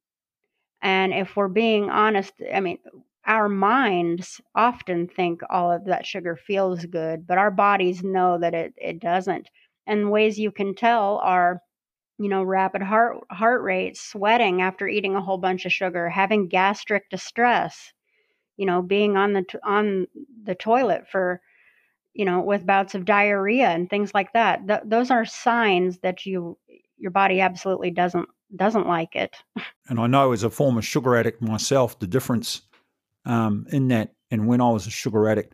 [0.81, 2.79] And if we're being honest, I mean,
[3.25, 8.53] our minds often think all of that sugar feels good, but our bodies know that
[8.53, 9.49] it, it doesn't.
[9.87, 11.61] And ways you can tell are
[12.17, 16.47] you know, rapid heart heart rate, sweating after eating a whole bunch of sugar, having
[16.47, 17.93] gastric distress,
[18.57, 20.07] you know, being on the t- on
[20.43, 21.41] the toilet for
[22.15, 24.65] you know, with bouts of diarrhea and things like that.
[24.67, 26.57] Th- those are signs that you
[26.97, 29.35] your body absolutely doesn't doesn't like it.
[29.87, 32.63] And I know as a former sugar addict myself, the difference
[33.25, 35.53] um, in that and when I was a sugar addict,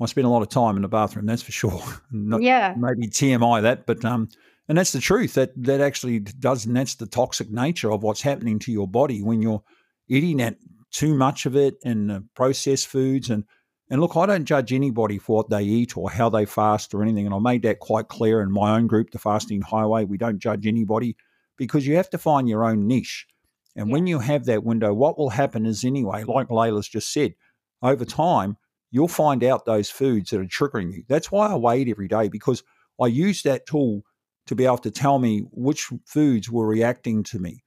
[0.00, 1.26] I spent a lot of time in the bathroom.
[1.26, 1.82] That's for sure.
[2.10, 4.30] Not, yeah, maybe TMI that, but um,
[4.70, 5.34] and that's the truth.
[5.34, 9.20] That that actually does, and that's the toxic nature of what's happening to your body
[9.20, 9.64] when you're
[10.06, 10.58] eating that
[10.92, 13.30] too much of it and uh, processed foods.
[13.30, 13.42] And
[13.90, 17.02] and look, I don't judge anybody for what they eat or how they fast or
[17.02, 17.26] anything.
[17.26, 20.04] And I made that quite clear in my own group, the Fasting Highway.
[20.04, 21.16] We don't judge anybody
[21.56, 23.26] because you have to find your own niche.
[23.74, 23.92] And yeah.
[23.92, 27.34] when you have that window, what will happen is anyway, like Layla's just said,
[27.82, 28.56] over time,
[28.92, 31.02] you'll find out those foods that are triggering you.
[31.08, 32.62] That's why I weighed every day because
[33.00, 34.04] I use that tool
[34.50, 37.62] to be able to tell me which foods were reacting to me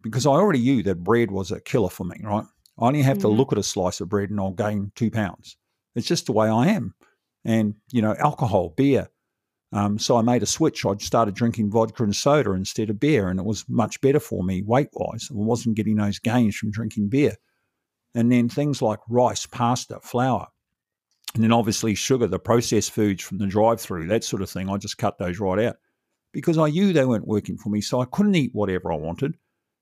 [0.00, 2.46] because I already knew that bread was a killer for me, right?
[2.78, 3.28] I only have mm-hmm.
[3.28, 5.58] to look at a slice of bread and I'll gain two pounds.
[5.94, 6.94] It's just the way I am.
[7.44, 9.10] And, you know, alcohol, beer.
[9.74, 10.86] Um, so I made a switch.
[10.86, 14.42] I started drinking vodka and soda instead of beer, and it was much better for
[14.42, 15.28] me weight wise.
[15.30, 17.36] I wasn't getting those gains from drinking beer.
[18.14, 20.46] And then things like rice, pasta, flour,
[21.34, 24.70] and then obviously sugar, the processed foods from the drive through, that sort of thing.
[24.70, 25.76] I just cut those right out
[26.32, 27.80] because I knew they weren't working for me.
[27.80, 29.36] So I couldn't eat whatever I wanted.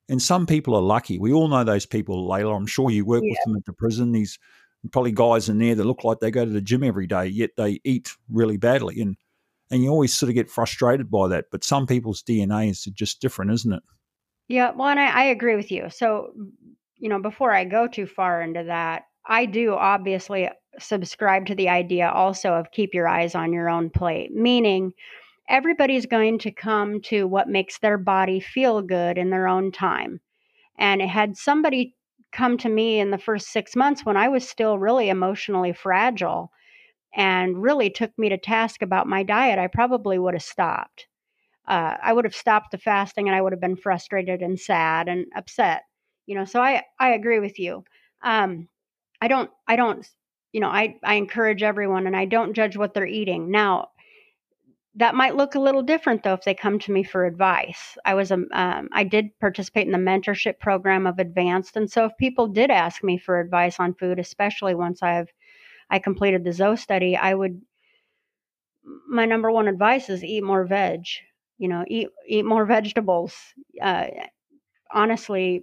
[0.09, 1.19] And some people are lucky.
[1.19, 2.57] We all know those people, Layla.
[2.57, 3.31] I'm sure you work yeah.
[3.31, 4.13] with them at the prison.
[4.13, 4.39] These
[4.91, 7.51] probably guys in there that look like they go to the gym every day, yet
[7.57, 9.01] they eat really badly.
[9.01, 9.17] And
[9.71, 11.47] and you always sort of get frustrated by that.
[11.53, 13.83] But some people's DNA is just different, isn't it?
[14.49, 15.89] Yeah, well, and I, I agree with you.
[15.91, 16.33] So,
[16.97, 20.49] you know, before I go too far into that, I do obviously
[20.81, 24.93] subscribe to the idea also of keep your eyes on your own plate, meaning
[25.51, 30.21] everybody's going to come to what makes their body feel good in their own time.
[30.79, 31.97] And had somebody
[32.33, 36.53] come to me in the first six months when I was still really emotionally fragile
[37.15, 41.07] and really took me to task about my diet, I probably would have stopped.
[41.69, 45.09] Uh, I would have stopped the fasting and I would have been frustrated and sad
[45.09, 45.85] and upset.
[46.27, 47.85] You know, so I I agree with you.
[48.23, 48.69] Um,
[49.21, 50.09] I don't I don't
[50.53, 53.51] you know I I encourage everyone and I don't judge what they're eating.
[53.51, 53.91] Now,
[54.97, 57.97] that might look a little different though if they come to me for advice.
[58.05, 62.07] I was a, um, I did participate in the mentorship program of Advanced, and so
[62.07, 65.29] if people did ask me for advice on food, especially once I've
[65.91, 67.61] I completed the Zoe study, I would.
[69.09, 71.03] My number one advice is eat more veg.
[71.59, 73.37] You know, eat eat more vegetables.
[73.81, 74.07] Uh,
[74.93, 75.63] honestly,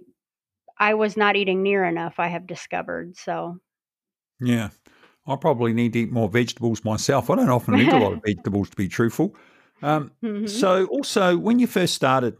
[0.78, 2.14] I was not eating near enough.
[2.18, 3.58] I have discovered so.
[4.40, 4.70] Yeah,
[5.28, 7.28] I probably need to eat more vegetables myself.
[7.30, 9.36] I don't often eat a lot of vegetables, to be truthful.
[9.82, 10.46] Um, mm-hmm.
[10.46, 12.36] So, also, when you first started,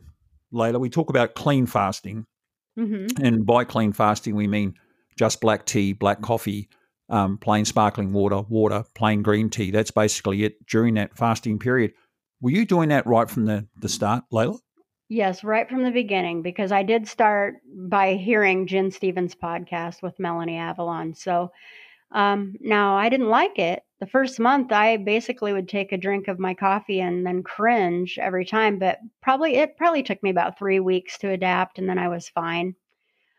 [0.52, 2.24] Layla, we talk about clean fasting.
[2.78, 3.24] Mm-hmm.
[3.24, 4.74] And by clean fasting, we mean
[5.18, 6.68] just black tea, black coffee,
[7.10, 9.70] um, plain sparkling water, water, plain green tea.
[9.70, 11.92] That's basically it during that fasting period.
[12.40, 14.58] Were you doing that right from the, the start, Layla?
[15.10, 20.18] Yes, right from the beginning, because I did start by hearing Gin Stephens' podcast with
[20.18, 21.14] Melanie Avalon.
[21.14, 21.50] So
[22.10, 23.82] um, now, I didn't like it.
[24.00, 28.18] The first month, I basically would take a drink of my coffee and then cringe
[28.18, 28.78] every time.
[28.78, 32.28] But probably it probably took me about three weeks to adapt, and then I was
[32.28, 32.74] fine.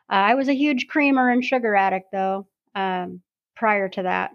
[0.09, 2.47] Uh, I was a huge creamer and sugar addict, though.
[2.75, 3.21] Um,
[3.55, 4.31] prior to that.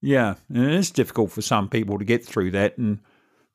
[0.00, 2.98] Yeah, and it is difficult for some people to get through that, and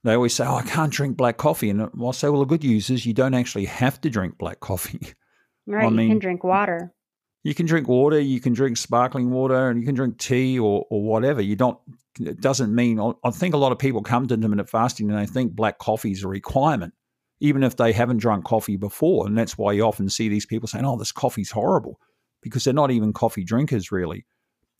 [0.03, 2.63] they always say, "Oh, I can't drink black coffee," and I'll say, "Well, the good
[2.63, 4.99] news is you don't actually have to drink black coffee."
[5.69, 6.93] Right, I mean, you can drink water
[7.47, 10.85] you can drink water, you can drink sparkling water, and you can drink tea or,
[10.89, 11.41] or whatever.
[11.41, 11.79] You don't.
[12.19, 12.99] It doesn't mean.
[13.23, 16.11] I think a lot of people come to intermittent fasting and they think black coffee
[16.11, 16.93] is a requirement.
[17.39, 19.27] even if they haven't drunk coffee before.
[19.27, 21.99] And that's why you often see these people saying, oh, this coffee's horrible,
[22.41, 24.25] because they're not even coffee drinkers, really.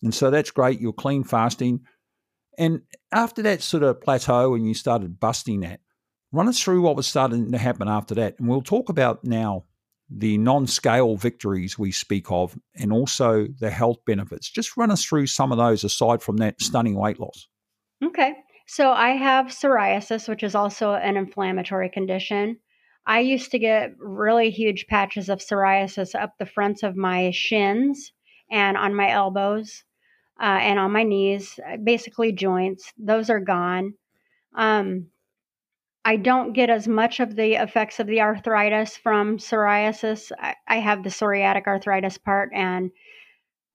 [0.02, 0.80] And so that's great.
[0.80, 1.82] You're clean fasting.
[2.58, 5.82] And after that sort of plateau and you started busting that,
[6.32, 8.40] run us through what was starting to happen after that.
[8.40, 9.66] And we'll talk about now
[10.10, 14.50] the non scale victories we speak of and also the health benefits.
[14.50, 17.48] Just run us through some of those aside from that stunning weight loss.
[18.04, 18.34] Okay.
[18.68, 22.58] So I have psoriasis, which is also an inflammatory condition.
[23.06, 28.12] I used to get really huge patches of psoriasis up the fronts of my shins
[28.52, 29.84] and on my elbows
[30.42, 32.92] uh, and on my knees, basically joints.
[32.98, 33.94] Those are gone.
[34.56, 35.08] Um,
[36.08, 40.32] I don't get as much of the effects of the arthritis from psoriasis.
[40.40, 42.92] I, I have the psoriatic arthritis part, and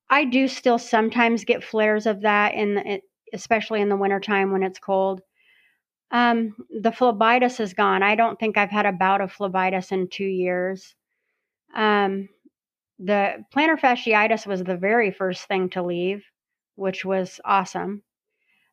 [0.08, 3.00] I do still sometimes get flares of that in the,
[3.34, 5.20] especially in the wintertime when it's cold.
[6.10, 8.02] Um, the phlebitis is gone.
[8.02, 10.94] I don't think I've had a bout of phlebitis in two years.
[11.74, 12.30] Um,
[12.98, 16.24] the plantar fasciitis was the very first thing to leave,
[16.76, 18.02] which was awesome.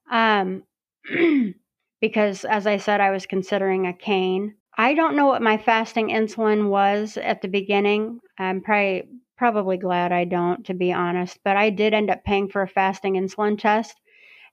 [0.09, 0.63] Um,
[2.01, 4.55] because, as I said, I was considering a cane.
[4.77, 8.19] I don't know what my fasting insulin was at the beginning.
[8.37, 9.03] I'm probably
[9.37, 11.39] probably glad I don't, to be honest.
[11.45, 13.95] But I did end up paying for a fasting insulin test,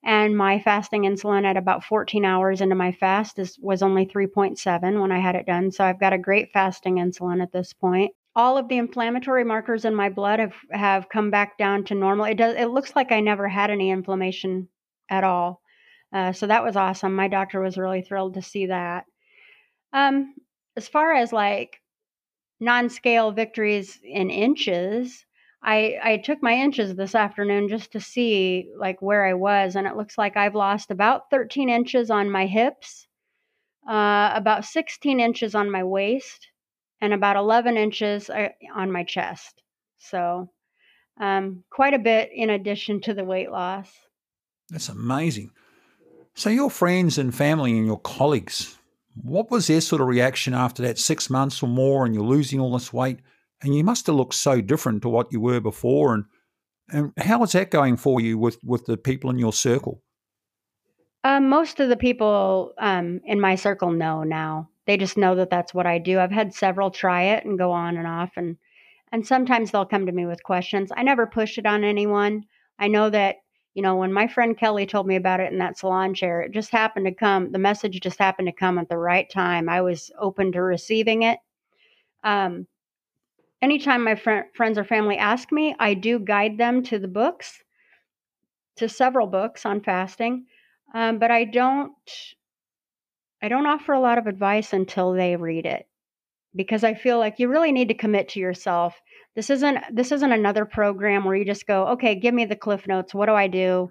[0.04, 5.00] and my fasting insulin at about 14 hours into my fast is, was only 3.7
[5.00, 5.72] when I had it done.
[5.72, 8.12] So I've got a great fasting insulin at this point.
[8.36, 12.26] All of the inflammatory markers in my blood have, have come back down to normal.
[12.26, 12.54] It does.
[12.56, 14.68] It looks like I never had any inflammation
[15.10, 15.62] at all.
[16.12, 17.14] Uh, so that was awesome.
[17.14, 19.04] My doctor was really thrilled to see that.
[19.92, 20.34] Um,
[20.76, 21.80] as far as like
[22.60, 25.24] non-scale victories in inches,
[25.62, 29.86] I I took my inches this afternoon just to see like where I was, and
[29.86, 33.08] it looks like I've lost about 13 inches on my hips,
[33.88, 36.48] uh, about 16 inches on my waist,
[37.00, 39.62] and about 11 inches uh, on my chest.
[39.98, 40.50] So,
[41.20, 43.90] um, quite a bit in addition to the weight loss.
[44.70, 45.50] That's amazing.
[46.36, 48.76] So, your friends and family and your colleagues,
[49.14, 52.60] what was their sort of reaction after that six months or more and you're losing
[52.60, 53.20] all this weight?
[53.62, 56.12] And you must have looked so different to what you were before.
[56.12, 56.24] And,
[56.90, 60.02] and how is that going for you with, with the people in your circle?
[61.24, 64.68] Um, most of the people um, in my circle know now.
[64.86, 66.20] They just know that that's what I do.
[66.20, 68.56] I've had several try it and go on and off, and
[69.10, 70.92] and sometimes they'll come to me with questions.
[70.94, 72.44] I never push it on anyone.
[72.78, 73.36] I know that
[73.76, 76.52] you know, when my friend Kelly told me about it in that salon chair, it
[76.52, 79.68] just happened to come, the message just happened to come at the right time.
[79.68, 81.38] I was open to receiving it.
[82.24, 82.66] Um,
[83.60, 87.62] anytime my fr- friends or family ask me, I do guide them to the books,
[88.76, 90.46] to several books on fasting,
[90.94, 91.92] um, but I don't.
[93.42, 95.86] I don't offer a lot of advice until they read it
[96.54, 99.00] because I feel like you really need to commit to yourself
[99.36, 102.88] this isn't this isn't another program where you just go, okay, give me the cliff
[102.88, 103.14] notes.
[103.14, 103.90] What do I do?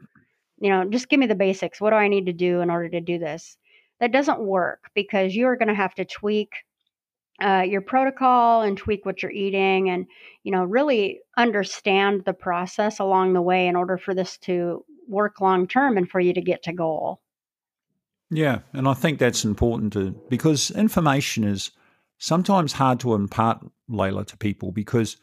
[0.59, 1.79] You know, just give me the basics.
[1.79, 3.55] What do I need to do in order to do this?
[3.99, 6.51] That doesn't work because you are going to have to tweak
[7.41, 10.07] uh, your protocol and tweak what you're eating, and
[10.43, 15.41] you know, really understand the process along the way in order for this to work
[15.41, 17.21] long term and for you to get to goal.
[18.31, 21.71] Yeah, and I think that's important to because information is
[22.17, 25.17] sometimes hard to impart, Layla, to people because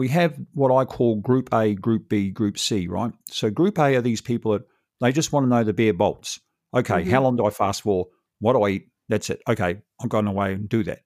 [0.00, 3.12] we have what I call Group A, Group B, Group C, right?
[3.30, 4.62] So Group A are these people that
[4.98, 6.40] they just want to know the bare bolts.
[6.74, 7.10] Okay, mm-hmm.
[7.10, 8.06] how long do I fast for?
[8.38, 8.88] What do I eat?
[9.10, 9.42] That's it.
[9.46, 11.00] Okay, I'm going away and do that.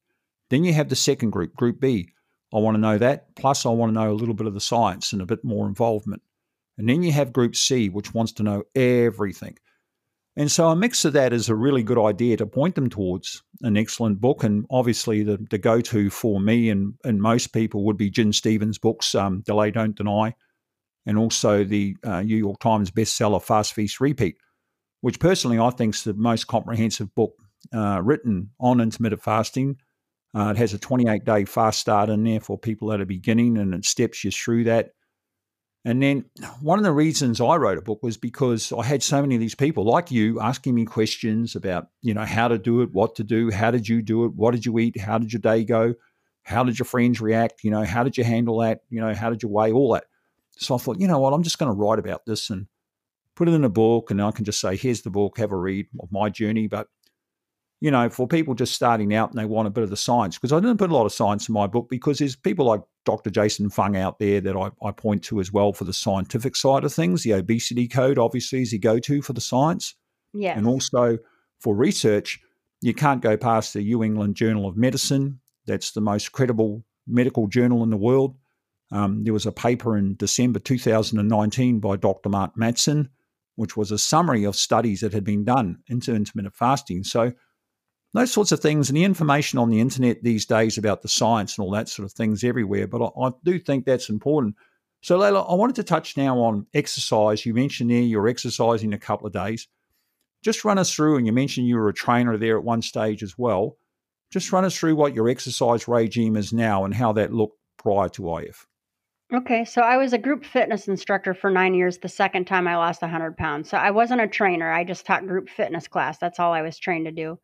[0.49, 2.11] Then you have the second group, Group B.
[2.55, 3.35] I want to know that.
[3.35, 5.67] Plus, I want to know a little bit of the science and a bit more
[5.67, 6.23] involvement.
[6.79, 9.59] And then you have Group C, which wants to know everything.
[10.37, 13.43] And so a mix of that is a really good idea to point them towards
[13.63, 14.43] an excellent book.
[14.43, 18.33] And obviously, the, the go to for me and, and most people would be Gin
[18.33, 20.35] Stephens' books, um, Delay, Don't Deny,
[21.07, 24.37] and also the uh, New York Times bestseller Fast Feast Repeat,
[25.03, 27.35] which personally I think is the most comprehensive book
[27.73, 29.77] uh, written on intermittent fasting.
[30.37, 33.57] Uh, it has a 28 day fast start in there for people that are beginning
[33.57, 34.91] and it steps you through that.
[35.87, 36.25] And then
[36.63, 39.41] one of the reasons I wrote a book was because I had so many of
[39.41, 43.15] these people like you asking me questions about, you know, how to do it, what
[43.17, 45.63] to do, how did you do it, what did you eat, how did your day
[45.63, 45.95] go,
[46.43, 49.29] how did your friends react, you know, how did you handle that, you know, how
[49.29, 50.05] did you weigh all that.
[50.57, 52.67] So I thought, you know what, I'm just going to write about this and
[53.35, 55.57] put it in a book and I can just say, here's the book, have a
[55.57, 56.67] read of my journey.
[56.67, 56.89] But
[57.81, 60.39] you know, for people just starting out and they want a bit of the science,
[60.39, 62.81] because I didn't put a lot of science in my book because there's people like
[63.05, 63.31] Dr.
[63.31, 66.85] Jason Fung out there that I, I point to as well for the scientific side
[66.85, 67.23] of things.
[67.23, 69.95] The obesity code, obviously, is a go to for the science.
[70.33, 70.57] Yeah.
[70.57, 71.19] And also
[71.61, 72.41] for research,
[72.81, 75.41] You can't go past the New England Journal of Medicine.
[75.67, 78.37] That's the most credible medical journal in the world.
[78.93, 82.29] Um, there was a paper in December 2019 by Dr.
[82.29, 83.09] Mark Mattson,
[83.57, 87.05] which was a summary of studies that had been done into intermittent fasting.
[87.05, 87.33] So,
[88.15, 91.59] those sorts of things, and the information on the internet these days about the science
[91.59, 92.87] and all that sort of things everywhere.
[92.87, 94.55] But I, I do think that's important.
[95.03, 97.45] So, Layla, I wanted to touch now on exercise.
[97.45, 99.69] You mentioned there you're exercising a couple of days.
[100.43, 103.23] Just run us through, and you mentioned you were a trainer there at one stage
[103.23, 103.77] as well.
[104.31, 108.09] Just run us through what your exercise regime is now and how that looked prior
[108.11, 108.67] to IF.
[109.33, 112.77] Okay, so I was a group fitness instructor for nine years the second time I
[112.77, 113.71] lost 100 pounds.
[113.71, 116.19] So I wasn't a trainer, I just taught group fitness class.
[116.19, 117.39] That's all I was trained to do.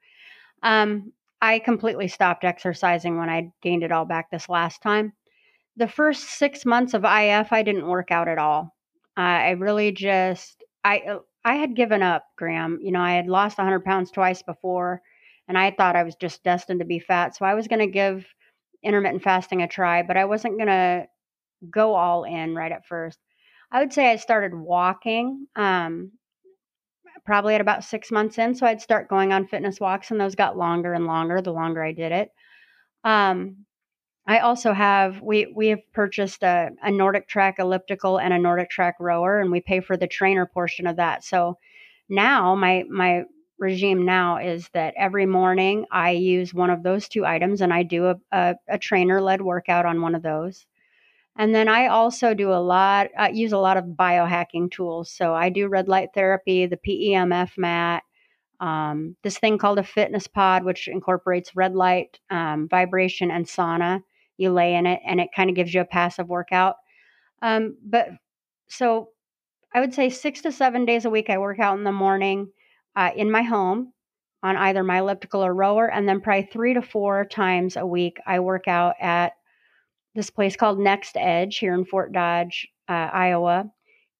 [0.62, 5.12] Um, I completely stopped exercising when I gained it all back this last time.
[5.76, 8.74] The first six months of IF, I didn't work out at all.
[9.16, 12.78] Uh, I really just, I, uh, I had given up, Graeme.
[12.82, 15.00] You know, I had lost 100 pounds twice before,
[15.48, 17.36] and I thought I was just destined to be fat.
[17.36, 18.26] So I was going to give
[18.82, 21.06] intermittent fasting a try, but I wasn't going to
[21.70, 23.18] go all in right at first.
[23.72, 26.12] I would say I started walking um,
[27.24, 28.54] probably at about six months in.
[28.54, 31.82] So I'd start going on fitness walks, and those got longer and longer the longer
[31.82, 32.30] I did it.
[33.04, 33.66] Um,
[34.26, 39.40] I also have we we have purchased a, a NordicTrack elliptical and a NordicTrack rower,
[39.40, 41.24] and we pay for the trainer portion of that.
[41.24, 41.58] So
[42.08, 43.24] now my my
[43.58, 47.82] regime now is that every morning I use one of those two items, and I
[47.82, 50.66] do a, a, a trainer led workout on one of those.
[51.38, 55.10] And then I also do a lot, I use a lot of biohacking tools.
[55.10, 58.02] So I do red light therapy, the PEMF mat,
[58.60, 64.02] um, this thing called a fitness pod, which incorporates red light, um, vibration, and sauna.
[64.36, 66.76] You lay in it and it kind of gives you a passive workout.
[67.42, 68.08] Um, but
[68.68, 69.10] so
[69.74, 72.50] I would say six to seven days a week, I work out in the morning
[72.96, 73.92] uh, in my home
[74.42, 75.90] on either my elliptical or rower.
[75.90, 79.32] And then probably three to four times a week, I work out at
[80.14, 83.70] this place called Next Edge here in Fort Dodge, uh, Iowa.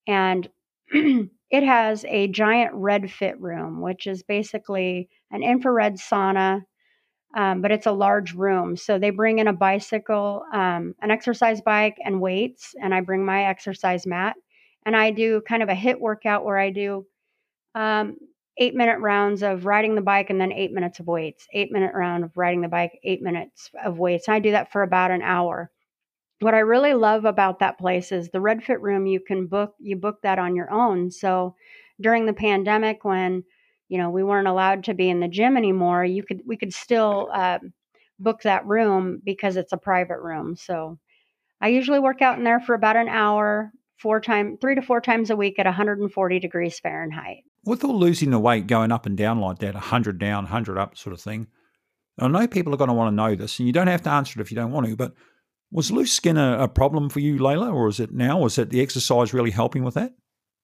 [0.07, 0.49] And
[0.91, 6.63] it has a giant red fit room, which is basically an infrared sauna,
[7.35, 8.75] um, but it's a large room.
[8.77, 13.25] So they bring in a bicycle, um, an exercise bike, and weights, and I bring
[13.25, 14.35] my exercise mat.
[14.85, 17.05] And I do kind of a HIIT workout where I do
[17.75, 18.17] um,
[18.57, 21.93] eight minute rounds of riding the bike and then eight minutes of weights, eight minute
[21.93, 24.27] round of riding the bike, eight minutes of weights.
[24.27, 25.71] And I do that for about an hour
[26.41, 29.05] what I really love about that place is the Red Fit Room.
[29.05, 31.11] You can book you book that on your own.
[31.11, 31.55] So
[31.99, 33.43] during the pandemic, when
[33.89, 36.73] you know we weren't allowed to be in the gym anymore, you could we could
[36.73, 37.59] still uh,
[38.19, 40.55] book that room because it's a private room.
[40.55, 40.97] So
[41.59, 45.01] I usually work out in there for about an hour, four time, three to four
[45.01, 47.43] times a week at 140 degrees Fahrenheit.
[47.65, 50.97] With all losing the weight going up and down like that, 100 down, 100 up,
[50.97, 51.47] sort of thing.
[52.19, 54.09] I know people are going to want to know this, and you don't have to
[54.09, 55.13] answer it if you don't want to, but
[55.71, 58.39] was loose skin a, a, problem for you, Layla, or is it now?
[58.39, 60.13] Was it the exercise really helping with that?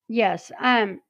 [0.08, 0.52] Yes.
[0.60, 1.02] Um.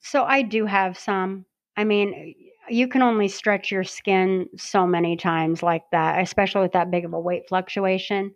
[0.00, 1.44] So I do have some.
[1.76, 2.34] I mean,
[2.68, 7.04] you can only stretch your skin so many times like that, especially with that big
[7.04, 8.34] of a weight fluctuation.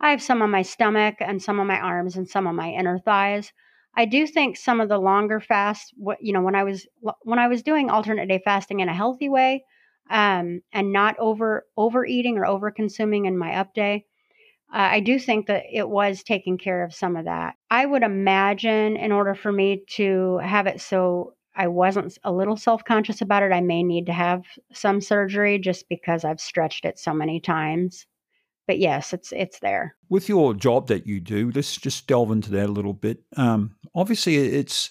[0.00, 2.70] I have some on my stomach and some on my arms and some on my
[2.70, 3.52] inner thighs.
[3.96, 6.86] I do think some of the longer fasts, what you know, when I was
[7.22, 9.64] when I was doing alternate day fasting in a healthy way,
[10.08, 14.06] um, and not over overeating or over consuming in my up day,
[14.72, 17.54] uh, I do think that it was taking care of some of that.
[17.70, 22.56] I would imagine in order for me to have it so I wasn't a little
[22.56, 26.84] self conscious about it, I may need to have some surgery just because I've stretched
[26.84, 28.06] it so many times.
[28.68, 29.96] But yes, it's it's there.
[30.08, 33.22] With your job that you do, let's just delve into that a little bit.
[33.36, 34.90] Um, obviously, it's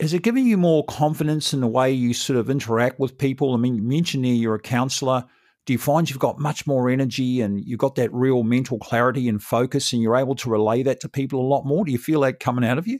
[0.00, 3.54] is it giving you more confidence in the way you sort of interact with people?
[3.54, 5.24] I mean, you mentioned there you're a counselor
[5.66, 9.28] do you find you've got much more energy and you've got that real mental clarity
[9.28, 11.84] and focus and you're able to relay that to people a lot more?
[11.84, 12.98] Do you feel that coming out of you?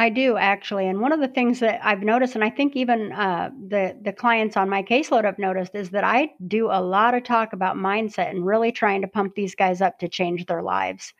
[0.00, 3.10] I do actually, and one of the things that I've noticed, and I think even
[3.10, 7.14] uh, the the clients on my caseload have noticed, is that I do a lot
[7.14, 10.62] of talk about mindset and really trying to pump these guys up to change their
[10.62, 11.12] lives.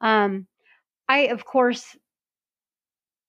[0.00, 0.46] Um,
[1.10, 1.94] I, of course,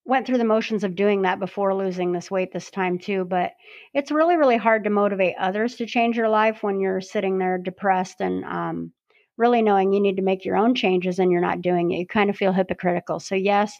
[0.07, 3.51] went through the motions of doing that before losing this weight this time too but
[3.93, 7.57] it's really really hard to motivate others to change your life when you're sitting there
[7.57, 8.91] depressed and um,
[9.37, 11.97] really knowing you need to make your own changes and you're not doing it.
[11.99, 13.19] You kind of feel hypocritical.
[13.19, 13.79] So yes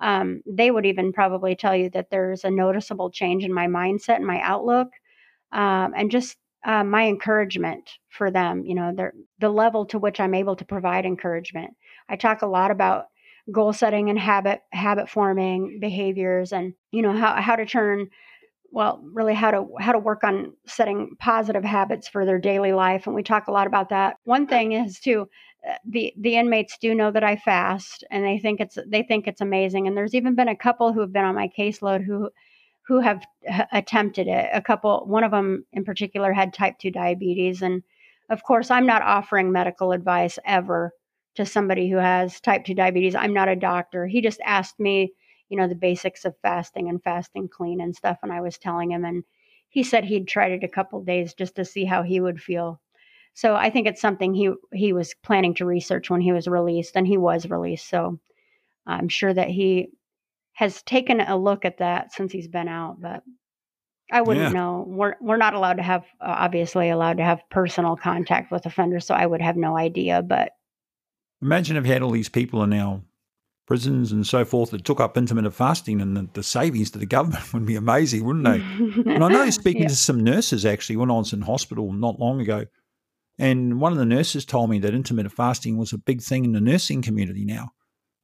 [0.00, 4.16] um, they would even probably tell you that there's a noticeable change in my mindset
[4.16, 4.88] and my outlook
[5.52, 8.94] um, and just uh, my encouragement for them you know
[9.38, 11.70] the level to which i'm able to provide encouragement.
[12.08, 13.06] I talk a lot about
[13.52, 18.08] goal setting and habit habit forming behaviors and you know how how to turn
[18.70, 23.06] well, really how to how to work on setting positive habits for their daily life,
[23.06, 24.16] and we talk a lot about that.
[24.24, 25.28] One thing is too,
[25.68, 29.26] uh, the the inmates do know that I fast, and they think it's they think
[29.26, 29.86] it's amazing.
[29.86, 32.30] And there's even been a couple who have been on my caseload who
[32.86, 33.24] who have
[33.72, 34.48] attempted it.
[34.52, 37.82] A couple, one of them in particular had type two diabetes, and
[38.28, 40.92] of course, I'm not offering medical advice ever
[41.38, 43.16] to somebody who has type 2 diabetes.
[43.16, 44.06] I'm not a doctor.
[44.06, 45.14] He just asked me,
[45.50, 48.18] you know, the basics of fasting and fasting clean and stuff.
[48.22, 49.24] And I was telling him, and
[49.70, 52.80] he said he'd tried it a couple days just to see how he would feel.
[53.34, 56.96] So I think it's something he he was planning to research when he was released,
[56.96, 57.88] and he was released.
[57.88, 58.20] So
[58.86, 59.90] I'm sure that he
[60.54, 63.00] has taken a look at that since he's been out.
[63.00, 63.22] But
[64.12, 64.52] I wouldn't Yeah.
[64.52, 64.84] know.
[64.86, 69.06] We're we're not allowed to have uh, obviously allowed to have personal contact with offenders,
[69.06, 70.22] so I would have no idea.
[70.22, 70.52] But
[71.40, 73.00] Imagine if you had all these people in our
[73.66, 77.06] prisons and so forth that took up intermittent fasting and the, the savings to the
[77.06, 79.12] government would be amazing, wouldn't they?
[79.12, 82.18] And I know speaking yeah, to some nurses actually when I was in hospital not
[82.18, 82.64] long ago,
[83.38, 86.52] and one of the nurses told me that intermittent fasting was a big thing in
[86.52, 87.70] the nursing community now.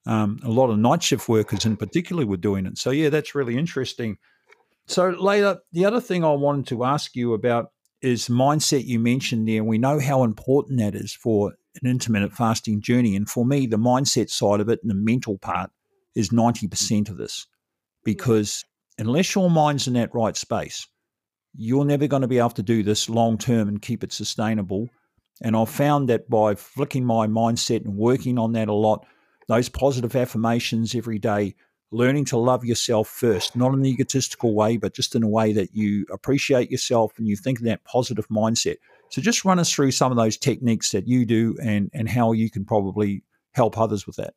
[0.06, 2.78] Um, a lot of night shift workers in particular were doing it.
[2.78, 4.18] So, yeah, that's really interesting.
[4.86, 7.66] So, Layla, the other thing I wanted to ask you about
[8.02, 9.64] is mindset you mentioned there.
[9.64, 13.16] We know how important that is for an intermittent fasting journey.
[13.16, 15.70] And for me, the mindset side of it and the mental part
[16.14, 17.46] is 90% of this
[18.04, 18.64] because
[18.98, 20.86] unless your mind's in that right space,
[21.56, 24.88] you're never going to be able to do this long term and keep it sustainable.
[25.42, 29.06] And I've found that by flicking my mindset and working on that a lot,
[29.48, 31.54] those positive affirmations every day,
[31.95, 35.53] learning to love yourself first, not in an egotistical way, but just in a way
[35.53, 38.76] that you appreciate yourself and you think in that positive mindset.
[39.11, 42.32] So just run us through some of those techniques that you do and, and how
[42.32, 43.22] you can probably
[43.53, 44.34] help others with that.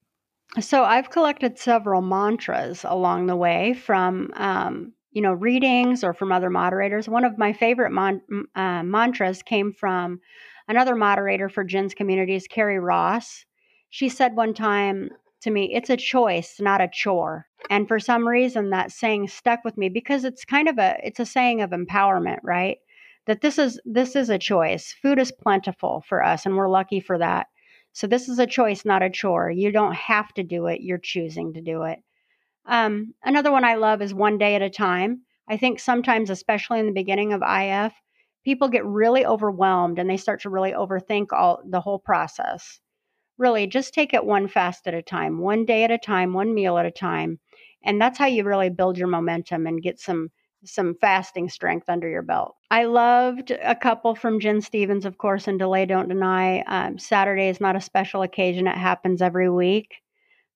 [0.59, 6.31] So I've collected several mantras along the way from, um, you know, readings or from
[6.31, 7.09] other moderators.
[7.09, 8.21] One of my favorite mon-
[8.55, 10.19] uh, mantras came from
[10.67, 13.45] another moderator for Gin's communities, Carrie Ross.
[13.89, 15.09] She said one time
[15.41, 19.63] to me, "It's a choice, not a chore." And for some reason, that saying stuck
[19.63, 22.77] with me because it's kind of a it's a saying of empowerment, right?
[23.25, 24.93] That this is this is a choice.
[25.01, 27.47] Food is plentiful for us, and we're lucky for that
[27.97, 29.49] so this is a choice, not a chore.
[29.49, 31.97] You don't have to do it, you're choosing to do it.
[32.67, 35.23] Um, another one I love is one day at a time.
[35.49, 37.93] I think sometimes, especially in the beginning of IF,
[38.45, 42.79] people get really overwhelmed and they start to really overthink all the whole process.
[43.37, 46.53] Really, just take it one fast at a time, one day at a time, one
[46.53, 47.39] meal at a time.
[47.83, 50.29] And that's how you really build your momentum and get some
[50.63, 52.55] some fasting strength under your belt.
[52.71, 56.61] I loved a couple from Gin Stephens, of course, and Delay Don't Deny.
[56.61, 59.95] Um, Saturday is not a special occasion, it happens every week.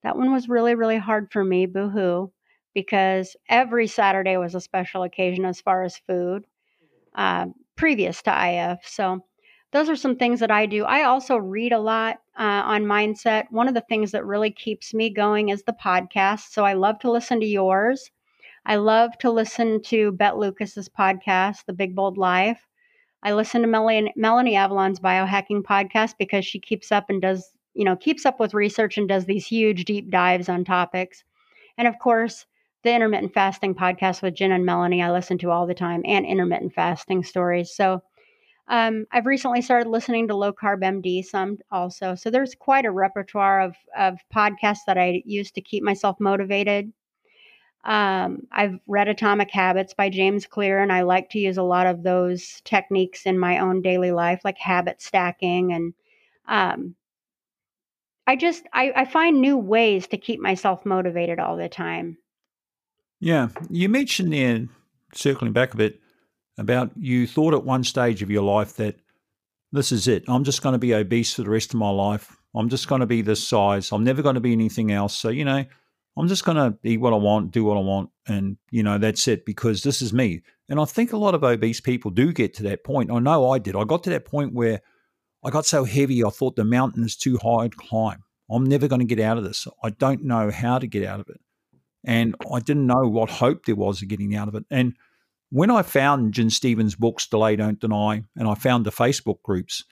[0.04, 2.34] That one was really, really hard for me, boo hoo,
[2.74, 6.46] because every Saturday was a special occasion as far as food
[7.16, 8.80] uh, previous to IF.
[8.88, 9.26] So,
[9.72, 10.84] those are some things that I do.
[10.86, 13.46] I also read a lot uh, on mindset.
[13.52, 16.52] One of the things that really keeps me going is the podcast.
[16.52, 18.12] So, I love to listen to yours.
[18.66, 22.68] I love to listen to Beth Lucas's podcast, The Big Bold Life.
[23.24, 27.86] I listen to Melanie, Melanie Avalon's biohacking podcast because she keeps up and does, you
[27.86, 31.24] know, keeps up with research and does these huge deep dives on topics.
[31.78, 32.46] And of course,
[32.84, 36.26] the intermittent fasting podcast with Gin and Melanie, I listen to all the time, and
[36.26, 37.74] intermittent fasting stories.
[37.74, 38.02] So
[38.68, 42.16] um, I've recently started listening to Low Carb MD some also.
[42.16, 46.92] So there's quite a repertoire of, of podcasts that I use to keep myself motivated.
[47.84, 51.88] Um, I've read Atomic Habits by James Clear, and I like to use a lot
[51.88, 55.74] of those techniques in my own daily life, like habit stacking.
[55.74, 55.94] And
[56.48, 56.96] um,
[58.28, 62.18] I just I, I find new ways to keep myself motivated all the time.
[63.20, 63.50] Yeah.
[63.70, 64.68] You mentioned there,
[65.14, 66.00] circling back a bit,
[66.58, 69.00] about you thought at one stage of your life that
[69.72, 70.24] this is it.
[70.28, 72.38] I'm just going to be obese for the rest of my life.
[72.56, 73.92] I'm just going to be this size.
[73.92, 75.16] I'm never going to be anything else.
[75.16, 75.64] So, you know,
[76.18, 78.98] I'm just going to eat what I want, do what I want, and you know
[78.98, 80.42] that's it because this is me.
[80.68, 83.12] And I think a lot of obese people do get to that point.
[83.12, 83.76] I know I did.
[83.76, 84.82] I got to that point where
[85.44, 88.24] I got so heavy, I thought the mountain is too high to climb.
[88.50, 89.68] I'm never going to get out of this.
[89.84, 91.40] I don't know how to get out of it,
[92.04, 94.66] and I didn't know what hope there was of getting out of it.
[94.70, 94.96] And
[95.52, 99.84] when I found Gin Stephens' books, Delay Don't Deny, and I found the Facebook groups,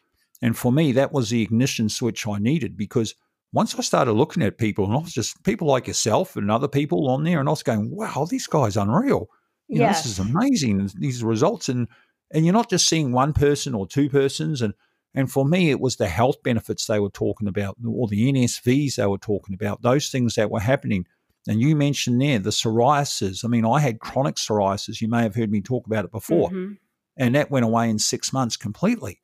[0.42, 3.14] and for me that was the ignition switch I needed because
[3.52, 6.68] once I started looking at people, and I was just people like yourself and other
[6.68, 9.30] people on there, and I was going, "Wow, this guy's unreal!
[9.68, 10.90] You know, this is amazing.
[10.96, 11.88] These results, and
[12.32, 14.74] and you're not just seeing one person or two persons, and
[15.14, 18.96] and for me, it was the health benefits they were talking about, or the NSVs
[18.96, 21.06] they were talking about, those things that were happening,
[21.48, 23.44] And you mentioned there the psoriasis.
[23.44, 25.02] I mean, I had chronic psoriasis.
[25.02, 26.50] You may have heard me talk about it before.
[26.50, 26.74] Mm-hmm.
[27.18, 29.20] And that went away in six months completely.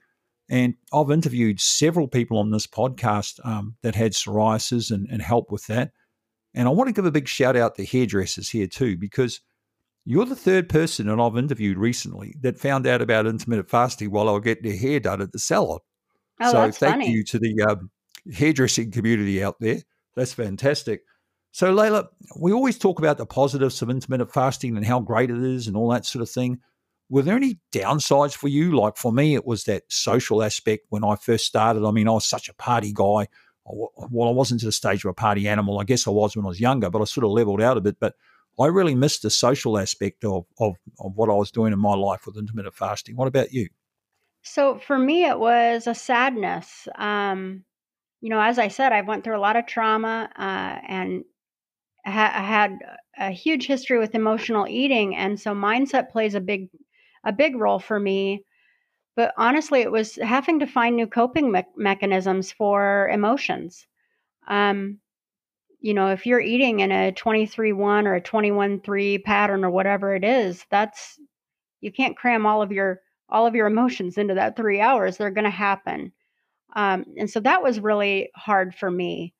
[0.50, 5.52] And I've interviewed several people on this podcast um, that had psoriasis and, and help
[5.52, 5.92] with that.
[6.54, 9.42] And I want to give a big shout out to hairdressers here too, because
[10.06, 14.30] you're the third person that I've interviewed recently that found out about intermittent fasting while
[14.30, 15.80] I was getting their hair done at the salon.
[16.40, 17.12] Oh, so thank funny.
[17.12, 17.90] you to the um,
[18.32, 19.80] hairdressing community out there.
[20.16, 21.02] That's fantastic.
[21.56, 25.42] So, Layla, we always talk about the positives of intermittent fasting and how great it
[25.42, 26.60] is and all that sort of thing.
[27.08, 28.76] Were there any downsides for you?
[28.76, 31.86] Like for me, it was that social aspect when I first started.
[31.86, 33.30] I mean, I was such a party guy.
[33.66, 35.80] Well, I wasn't to the stage of a party animal.
[35.80, 37.82] I guess I was when I was younger, but I sort of leveled out a
[37.82, 38.02] bit.
[38.02, 38.16] But
[38.60, 41.96] I really missed the social aspect of, of, of what I was doing in my
[41.96, 43.16] life with intermittent fasting.
[43.16, 43.70] What about you?
[44.42, 46.90] So for me, it was a sadness.
[46.96, 47.64] Um,
[48.20, 51.24] you know, as I said, I went through a lot of trauma uh, and
[52.06, 52.80] ha- had
[53.18, 56.70] a huge history with emotional eating, and so mindset plays a big
[57.24, 58.44] a big role for me.
[59.16, 63.88] But honestly, it was having to find new coping me- mechanisms for emotions.
[64.48, 65.00] Um,
[65.80, 69.70] you know, if you're eating in a 23 1 or a 21 3 pattern or
[69.72, 71.20] whatever it is, that's
[71.82, 75.18] you can't cram all of your all of your emotions into that three hours.
[75.18, 76.12] They're going to happen.
[76.76, 79.34] Um, and so that was really hard for me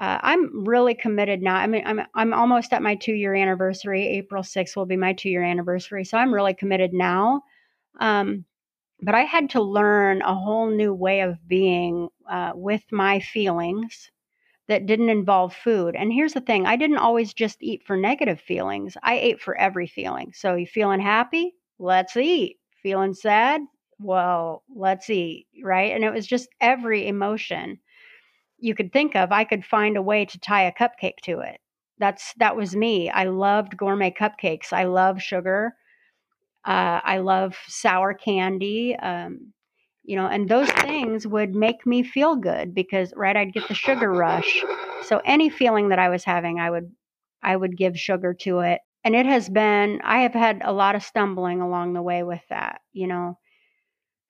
[0.00, 1.56] uh, I'm really committed now.
[1.56, 4.06] I mean, I'm I'm almost at my two year anniversary.
[4.08, 7.42] April 6th will be my two year anniversary, so I'm really committed now.
[8.00, 8.46] Um,
[9.02, 14.10] but I had to learn a whole new way of being uh, with my feelings
[14.68, 15.96] that didn't involve food.
[15.96, 18.96] And here's the thing: I didn't always just eat for negative feelings.
[19.02, 20.32] I ate for every feeling.
[20.34, 21.54] So you feeling happy?
[21.78, 22.58] Let's eat.
[22.82, 23.60] Feeling sad?
[24.00, 25.48] Well, let's eat.
[25.62, 25.92] Right?
[25.92, 27.78] And it was just every emotion
[28.62, 31.60] you could think of, I could find a way to tie a cupcake to it.
[31.98, 33.10] That's that was me.
[33.10, 34.72] I loved gourmet cupcakes.
[34.72, 35.74] I love sugar.
[36.64, 38.96] Uh, I love sour candy.
[38.96, 39.52] Um,
[40.04, 43.74] you know, and those things would make me feel good because right, I'd get the
[43.74, 44.64] sugar rush.
[45.02, 46.92] So any feeling that I was having, I would
[47.42, 48.80] I would give sugar to it.
[49.04, 52.42] And it has been I have had a lot of stumbling along the way with
[52.50, 53.38] that, you know.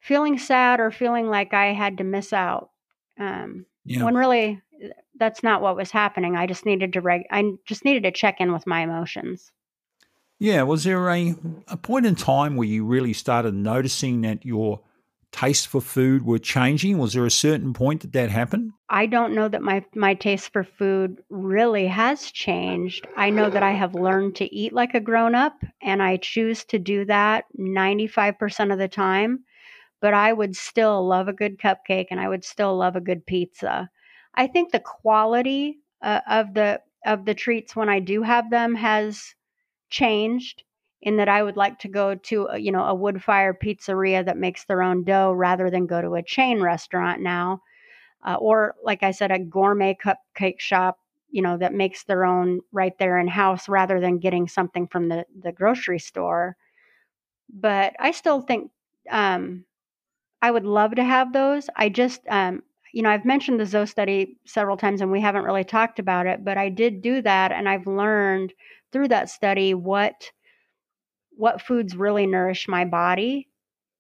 [0.01, 2.71] Feeling sad or feeling like I had to miss out.
[3.19, 4.05] Um, yeah.
[4.05, 4.61] When really
[5.17, 6.37] that's not what was happening.
[6.37, 9.53] I just needed to reg- I just needed to check in with my emotions.
[10.39, 11.35] Yeah, was there a
[11.69, 14.81] a point in time where you really started noticing that your
[15.31, 16.99] taste for food were changing?
[16.99, 18.73] Was there a certain point that that happened?
[18.89, 23.07] I don't know that my my taste for food really has changed.
[23.17, 26.65] I know that I have learned to eat like a grown up and I choose
[26.67, 29.45] to do that 95% of the time
[30.03, 33.27] but I would still love a good cupcake and I would still love a good
[33.27, 33.91] pizza.
[34.37, 38.77] I think the quality uh, of the of the treats when I do have them
[38.77, 39.35] has
[39.91, 40.65] changed
[41.03, 44.25] in that I would like to go to a, you know a wood fire pizzeria
[44.25, 47.63] that makes their own dough rather than go to a chain restaurant now,
[48.25, 50.99] uh, or like I said, a gourmet cupcake shop
[51.31, 55.09] you know that makes their own right there in house rather than getting something from
[55.09, 56.57] the the grocery store.
[57.53, 58.71] But I still think
[59.11, 59.65] um,
[60.43, 61.71] I would love to have those.
[61.77, 62.63] I just, um,
[62.93, 66.27] you know, I've mentioned the Zoe study several times and we haven't really talked about
[66.27, 68.53] it, but I did do that and I've learned
[68.93, 70.33] through that study what
[71.37, 73.49] what foods really nourish my body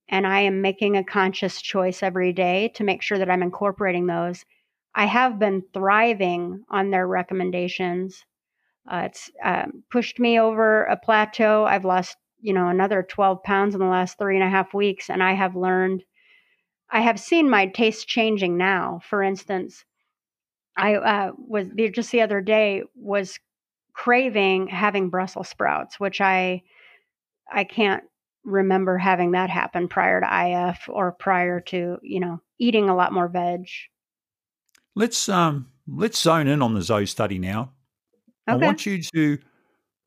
[0.08, 4.06] and I am making a conscious choice every day to make sure that I'm incorporating
[4.06, 4.44] those.
[4.94, 8.24] I have been thriving on their recommendations.
[8.90, 11.64] Uh, it's um, pushed me over a plateau.
[11.66, 15.10] I've lost, you know, another 12 pounds in the last three and a half weeks,
[15.10, 16.04] and I have learned
[16.92, 19.00] I have seen my taste changing now.
[19.08, 19.84] For instance,
[20.76, 23.40] I uh, was just the other day was
[23.94, 26.62] craving having Brussels sprouts, which I
[27.50, 28.04] I can't
[28.44, 33.12] remember having that happen prior to IF or prior to you know eating a lot
[33.12, 33.66] more veg.
[34.94, 37.72] Let's um let's zone in on the Zoe study now.
[38.46, 38.52] Okay.
[38.52, 39.38] I want you to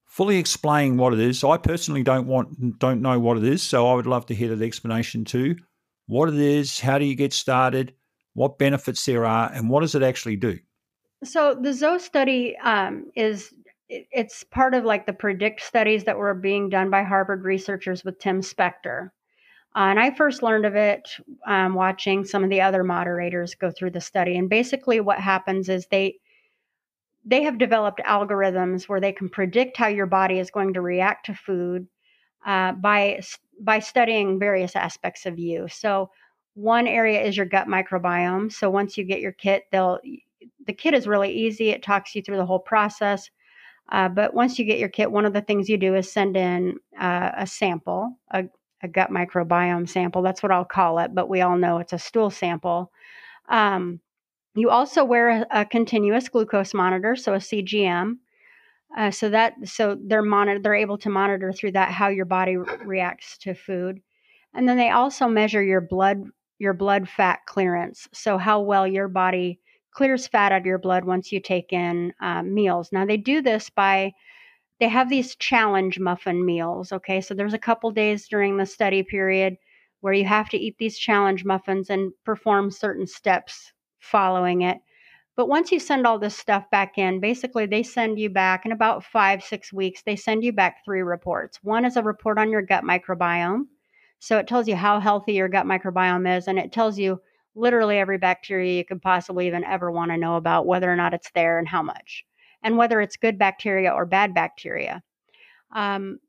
[0.05, 1.43] fully explain what it is.
[1.43, 4.55] I personally don't want don't know what it is, so I would love to hear
[4.55, 5.55] the explanation too
[6.07, 7.93] what it is, how do you get started,
[8.33, 10.59] what benefits there are, and what does it actually do?
[11.23, 13.53] So the Zoe study um, is
[13.89, 18.19] it's part of like the predict studies that were being done by Harvard researchers with
[18.19, 19.09] Tim Spector.
[19.75, 21.09] Uh, and I first learned of it
[21.45, 24.37] um, watching some of the other moderators go through the study.
[24.37, 26.15] And basically, what happens is they
[27.25, 31.25] they have developed algorithms where they can predict how your body is going to react
[31.25, 31.87] to food
[32.45, 33.19] uh, by
[33.59, 35.67] by studying various aspects of you.
[35.67, 36.09] So
[36.55, 38.51] one area is your gut microbiome.
[38.51, 39.99] So once you get your kit, they'll
[40.65, 41.69] the kit is really easy.
[41.69, 43.29] It talks you through the whole process.
[43.91, 46.35] Uh, but once you get your kit, one of the things you do is send
[46.35, 48.45] in uh, a sample, a,
[48.81, 50.23] a, gut microbiome sample.
[50.23, 52.91] That's what I'll call it, but we all know it's a stool sample.
[53.47, 53.99] Um,
[54.55, 58.17] you also wear a, a, continuous glucose monitor, so a CGM.
[58.95, 62.55] Uh, so that so they're monitor they're able to monitor through that how your body
[62.57, 63.99] re- reacts to food,
[64.53, 66.23] and then they also measure your blood
[66.59, 68.07] your blood fat clearance.
[68.13, 69.59] So how well your body
[69.91, 72.89] clears fat out of your blood once you take in uh, meals.
[72.93, 74.13] Now they do this by
[74.79, 76.91] they have these challenge muffin meals.
[76.93, 79.57] Okay, so there's a couple days during the study period
[80.01, 84.77] where you have to eat these challenge muffins and perform certain steps following it.
[85.35, 88.71] But once you send all this stuff back in, basically they send you back in
[88.71, 91.59] about five, six weeks, they send you back three reports.
[91.61, 93.63] One is a report on your gut microbiome.
[94.19, 97.21] So it tells you how healthy your gut microbiome is, and it tells you
[97.53, 101.13] literally every bacteria you could possibly even ever want to know about, whether or not
[101.13, 102.25] it's there and how much,
[102.63, 105.03] and whether it's good bacteria or bad bacteria.
[105.73, 106.19] Um,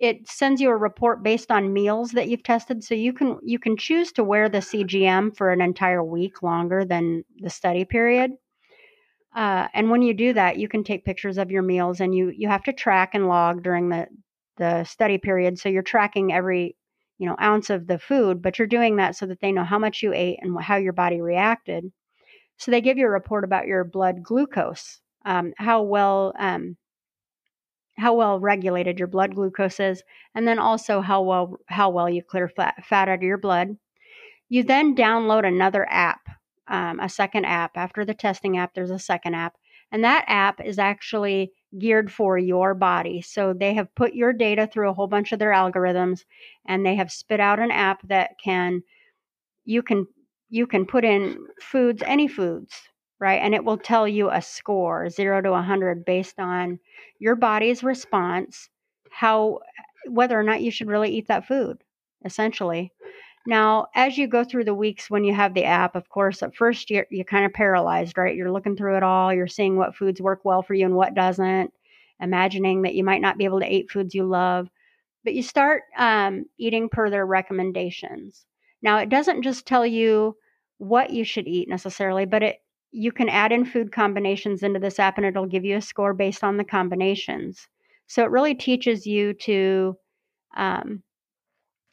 [0.00, 3.58] it sends you a report based on meals that you've tested so you can you
[3.58, 8.32] can choose to wear the cgm for an entire week longer than the study period
[9.36, 12.30] uh, and when you do that you can take pictures of your meals and you
[12.36, 14.06] you have to track and log during the
[14.56, 16.76] the study period so you're tracking every
[17.18, 19.78] you know ounce of the food but you're doing that so that they know how
[19.78, 21.92] much you ate and how your body reacted
[22.56, 26.76] so they give you a report about your blood glucose um, how well um,
[27.98, 30.02] how well regulated your blood glucose is,
[30.34, 33.76] and then also how well how well you clear fat, fat out of your blood.
[34.48, 36.20] You then download another app,
[36.68, 37.76] um, a second app.
[37.76, 39.56] After the testing app, there's a second app,
[39.92, 43.20] and that app is actually geared for your body.
[43.20, 46.24] So they have put your data through a whole bunch of their algorithms,
[46.66, 48.82] and they have spit out an app that can
[49.64, 50.06] you can
[50.48, 52.74] you can put in foods, any foods,
[53.18, 53.40] right?
[53.42, 56.78] And it will tell you a score, zero to 100, based on
[57.18, 58.68] your body's response,
[59.10, 59.60] how,
[60.08, 61.82] whether or not you should really eat that food,
[62.24, 62.92] essentially.
[63.46, 66.56] Now, as you go through the weeks when you have the app, of course, at
[66.56, 68.34] first you're, you're kind of paralyzed, right?
[68.34, 71.14] You're looking through it all, you're seeing what foods work well for you and what
[71.14, 71.72] doesn't,
[72.20, 74.68] imagining that you might not be able to eat foods you love.
[75.24, 78.46] But you start um, eating per their recommendations.
[78.82, 80.36] Now, it doesn't just tell you
[80.78, 82.56] what you should eat necessarily, but it
[82.92, 86.14] you can add in food combinations into this app and it'll give you a score
[86.14, 87.68] based on the combinations.
[88.06, 89.98] So it really teaches you to
[90.56, 91.02] um,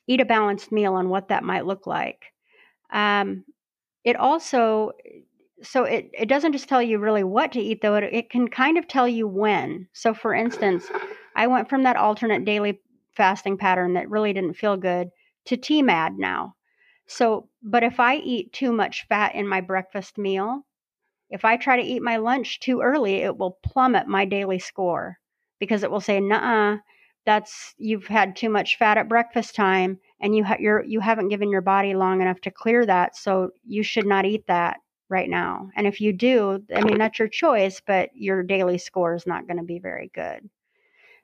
[0.07, 2.25] eat a balanced meal and what that might look like.
[2.91, 3.45] Um,
[4.03, 4.91] it also,
[5.61, 8.47] so it, it doesn't just tell you really what to eat, though, it, it can
[8.49, 9.87] kind of tell you when.
[9.93, 10.85] So, for instance,
[11.35, 12.81] I went from that alternate daily
[13.15, 15.09] fasting pattern that really didn't feel good
[15.45, 16.55] to TMAD now.
[17.07, 20.65] So, but if I eat too much fat in my breakfast meal,
[21.29, 25.17] if I try to eat my lunch too early, it will plummet my daily score
[25.59, 26.77] because it will say, "Nah,
[27.25, 31.29] that's you've had too much fat at breakfast time, and you ha- you're you haven't
[31.29, 34.77] given your body long enough to clear that, so you should not eat that
[35.09, 39.15] right now." And if you do, I mean that's your choice, but your daily score
[39.15, 40.49] is not going to be very good.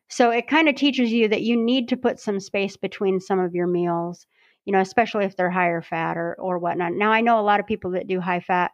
[0.09, 3.39] So it kind of teaches you that you need to put some space between some
[3.39, 4.25] of your meals,
[4.65, 6.93] you know, especially if they're higher fat or or whatnot.
[6.93, 8.71] Now I know a lot of people that do high fat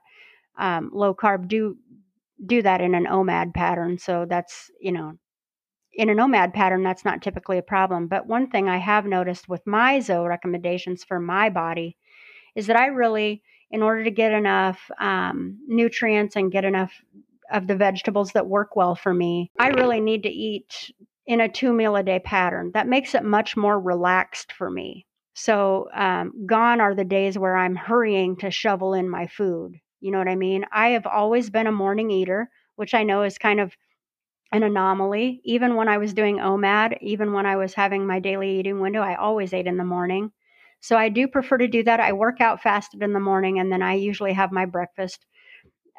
[0.57, 1.77] um, low carb do
[2.45, 3.97] do that in an OMAD pattern.
[3.97, 5.17] So that's you know
[5.95, 8.07] in an OMAD pattern that's not typically a problem.
[8.07, 11.97] But one thing I have noticed with my Zoe recommendations for my body
[12.55, 13.41] is that I really,
[13.71, 16.91] in order to get enough um, nutrients and get enough
[17.51, 20.91] of the vegetables that work well for me, I really need to eat
[21.25, 22.71] in a two meal a day pattern.
[22.73, 25.05] That makes it much more relaxed for me.
[25.33, 29.75] So, um, gone are the days where I'm hurrying to shovel in my food.
[29.99, 30.65] You know what I mean?
[30.71, 33.75] I have always been a morning eater, which I know is kind of
[34.55, 35.41] an anomaly.
[35.43, 39.01] Even when I was doing OMAD, even when I was having my daily eating window,
[39.01, 40.31] I always ate in the morning.
[40.79, 41.99] So I do prefer to do that.
[41.99, 45.25] I work out fasted in the morning, and then I usually have my breakfast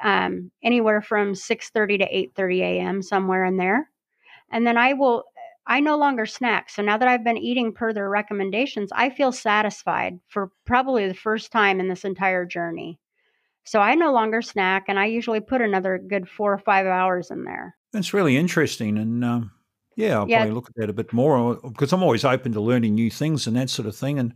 [0.03, 3.01] um, anywhere from 6:30 to 8:30 a.m.
[3.01, 3.89] somewhere in there,
[4.51, 5.25] and then I will.
[5.67, 6.69] I no longer snack.
[6.69, 11.13] So now that I've been eating per their recommendations, I feel satisfied for probably the
[11.13, 12.99] first time in this entire journey.
[13.65, 17.31] So I no longer snack, and I usually put another good four or five hours
[17.31, 17.76] in there.
[17.93, 19.51] That's really interesting, and um,
[19.97, 20.37] yeah, I'll yeah.
[20.37, 23.47] probably look at that a bit more because I'm always open to learning new things
[23.47, 24.19] and that sort of thing.
[24.19, 24.33] And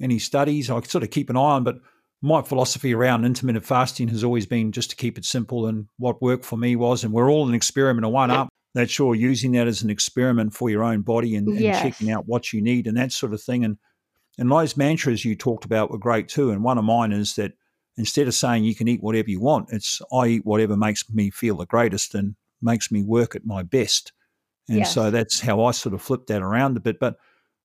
[0.00, 1.62] any studies, I sort of keep an eye on.
[1.64, 1.76] But
[2.22, 5.66] my philosophy around intermittent fasting has always been just to keep it simple.
[5.66, 8.48] And what worked for me was, and we're all an experiment of one up.
[8.74, 11.80] That sure using that as an experiment for your own body and, and yes.
[11.80, 13.64] checking out what you need and that sort of thing.
[13.64, 13.76] And
[14.38, 16.50] and those mantras you talked about were great too.
[16.50, 17.52] And one of mine is that
[17.96, 21.30] instead of saying you can eat whatever you want, it's I eat whatever makes me
[21.30, 22.34] feel the greatest and
[22.64, 24.12] makes me work at my best.
[24.68, 24.94] And yes.
[24.94, 26.98] so that's how I sort of flipped that around a bit.
[26.98, 27.16] But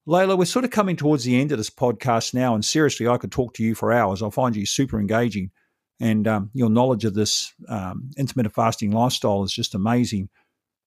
[0.07, 2.55] Layla, we're sort of coming towards the end of this podcast now.
[2.55, 4.21] And seriously, I could talk to you for hours.
[4.21, 5.51] I find you super engaging.
[6.01, 10.29] And um, your knowledge of this um, intermittent fasting lifestyle is just amazing.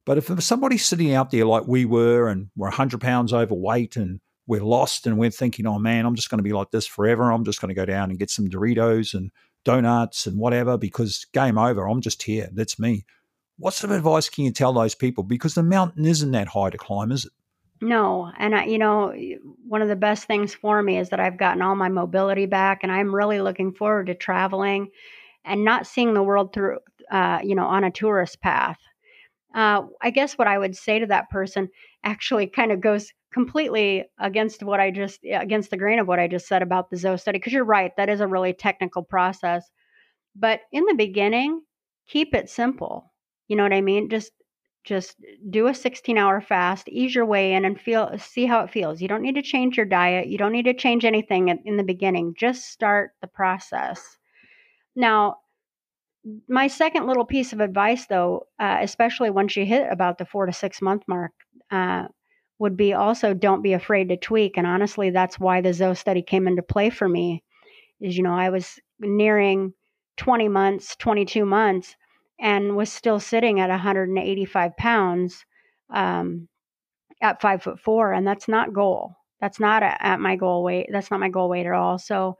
[0.05, 4.21] But if somebody's sitting out there like we were and we're 100 pounds overweight and
[4.47, 7.31] we're lost and we're thinking, oh man, I'm just going to be like this forever.
[7.31, 9.31] I'm just going to go down and get some Doritos and
[9.65, 11.89] donuts and whatever because game over.
[11.89, 12.49] I'm just here.
[12.53, 13.05] That's me.
[13.59, 15.25] What sort of advice can you tell those people?
[15.25, 17.33] Because the mountain isn't that high to climb, is it?
[17.81, 19.13] No, and I, you know,
[19.67, 22.81] one of the best things for me is that I've gotten all my mobility back,
[22.83, 24.89] and I'm really looking forward to traveling
[25.45, 26.79] and not seeing the world through,
[27.11, 28.79] uh, you know, on a tourist path.
[29.55, 31.69] Uh, I guess what I would say to that person
[32.05, 36.29] actually kind of goes completely against what I just against the grain of what I
[36.29, 39.69] just said about the Zoe study because you're right that is a really technical process.
[40.37, 41.63] But in the beginning,
[42.09, 43.12] keep it simple.
[43.53, 44.09] You know what I mean?
[44.09, 44.33] Just
[44.83, 45.15] just
[45.51, 49.03] do a 16 hour fast, ease your way in and feel see how it feels.
[49.03, 50.29] You don't need to change your diet.
[50.29, 52.33] You don't need to change anything in, the beginning.
[52.35, 54.17] Just start the process.
[54.97, 55.37] Now,
[56.49, 60.47] my second little piece of advice though, uh, especially once you hit about the 4
[60.47, 61.33] to 6 month mark,
[61.71, 62.07] uh,
[62.59, 64.57] would be also don't be afraid to tweak.
[64.57, 67.45] And honestly, that's why the Zoe study came into play for me.
[68.01, 69.75] Is you know, I was nearing
[70.17, 71.97] 20 months, 22 months,
[72.43, 75.47] and was still sitting at 185 pounds
[75.91, 76.49] um,
[77.23, 79.15] at five foot four, and that's not goal.
[79.41, 80.89] That's not a, at my goal weight.
[80.93, 81.99] That's not my goal weight at all.
[81.99, 82.37] So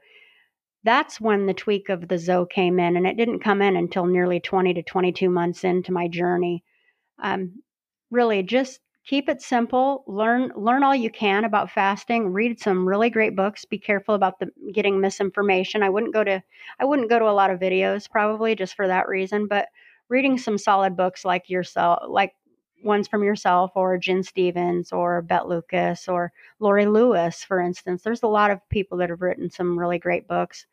[0.83, 4.05] that's when the tweak of the Zoe came in, and it didn't come in until
[4.05, 6.65] nearly 20 to 22 months into my journey.
[7.21, 7.63] Um,
[8.11, 13.09] really, just keep it simple learn learn all you can about fasting read some really
[13.09, 16.41] great books be careful about the getting misinformation i wouldn't go to
[16.79, 19.67] i wouldn't go to a lot of videos probably just for that reason but
[20.09, 22.33] reading some solid books like yourself like
[22.83, 28.03] ones from yourself or Gin Stephens or Beth Lucas or Lori Lewis, for instance.
[28.03, 30.65] There's a lot of people that have written some really great books.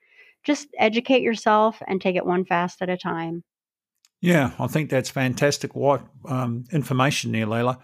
[0.43, 3.45] Just educate yourself and take it one fast at a time.
[4.21, 5.75] Yeah, I think that's fantastic.
[5.75, 7.79] What um, information there, Layla.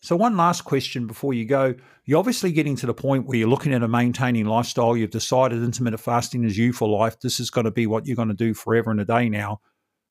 [0.00, 1.74] So, one last question before you go.
[2.04, 4.96] You're obviously getting to the point where you're looking at a maintaining lifestyle.
[4.96, 7.20] You've decided intermittent fasting is you for life.
[7.20, 9.60] This is going to be what you're going to do forever and a day now.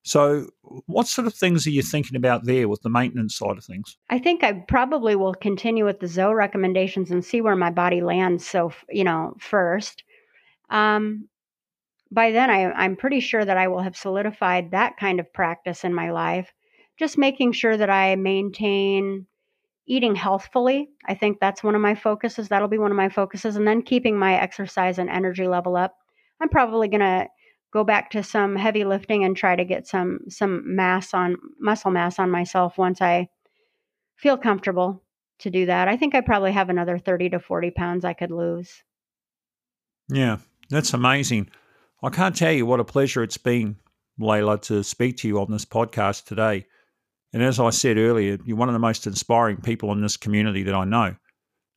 [0.04, 0.48] So,
[0.86, 3.98] what sort of things are you thinking about there with the maintenance side of things?
[4.10, 8.02] I think I probably will continue with the Zoe recommendations and see where my body
[8.02, 8.46] lands.
[8.46, 10.04] So, you know, first.
[10.70, 11.30] Um,
[12.12, 15.86] by then, I, I'm pretty sure that I will have solidified that kind of practice
[15.86, 16.52] in my life.
[17.00, 19.26] Just making sure that I maintain
[19.88, 20.90] eating healthfully.
[21.06, 22.50] I think that's one of my focuses.
[22.50, 23.56] That'll be one of my focuses.
[23.56, 25.96] And then keeping my exercise and energy level up.
[26.42, 27.28] I'm probably going to
[27.74, 31.92] go back to some heavy lifting and try to get some some mass on muscle
[31.92, 33.30] mass on myself once I
[34.16, 35.02] feel comfortable
[35.40, 35.88] to do that.
[35.88, 38.84] I think I probably have another 30 to 40 pounds I could lose.
[40.08, 40.38] Yeah,
[40.70, 41.50] that's amazing.
[42.04, 43.78] I can't tell you what a pleasure it's been,
[44.20, 46.68] Layla, to speak to you on this podcast today.
[47.34, 50.64] And as I said earlier, you're one of the most inspiring people in this community
[50.64, 51.16] that I know.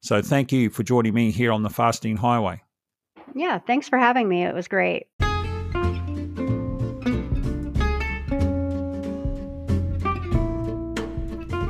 [0.03, 2.61] So thank you for joining me here on the Fasting Highway.
[3.35, 4.45] Yeah, thanks for having me.
[4.45, 5.07] It was great.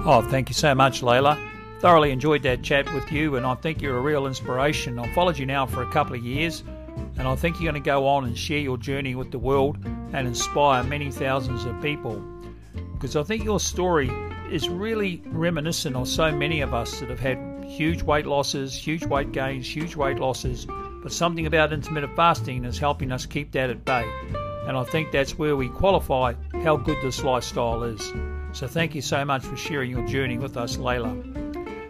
[0.08, 1.36] Oh, thank you so much, Layla.
[1.80, 5.00] Thoroughly enjoyed that chat with you, and I think you're a real inspiration.
[5.00, 6.62] I've followed you now for a couple of years,
[7.18, 9.78] and I think you're going to go on and share your journey with the world
[10.12, 12.22] and inspire many thousands of people
[12.94, 14.08] because I think your story
[14.48, 19.04] is really reminiscent of so many of us that have had huge weight losses, huge
[19.06, 20.68] weight gains, huge weight losses,
[21.02, 24.08] but something about intermittent fasting is helping us keep that at bay.
[24.68, 28.12] And I think that's where we qualify how good this lifestyle is.
[28.56, 31.10] So thank you so much for sharing your journey with us, Layla.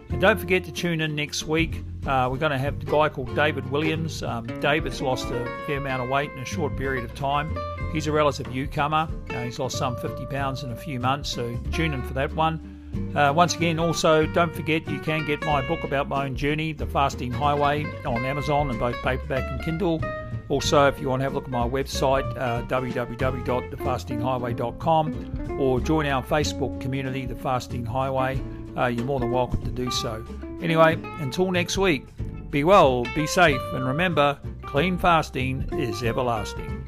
[0.09, 1.81] And don't forget to tune in next week.
[2.05, 4.21] Uh, we're going to have a guy called David Williams.
[4.21, 7.57] Um, David's lost a fair amount of weight in a short period of time.
[7.93, 9.07] He's a relative newcomer.
[9.29, 12.33] Uh, he's lost some 50 pounds in a few months, so tune in for that
[12.33, 13.13] one.
[13.15, 16.73] Uh, once again, also don't forget you can get my book about my own journey,
[16.73, 20.01] The Fasting Highway, on Amazon and both paperback and Kindle.
[20.49, 26.05] Also, if you want to have a look at my website, uh, www.thefastinghighway.com, or join
[26.05, 28.39] our Facebook community, The Fasting Highway,
[28.77, 30.25] uh, you're more than welcome to do so.
[30.61, 32.07] Anyway, until next week,
[32.49, 36.86] be well, be safe, and remember, clean fasting is everlasting.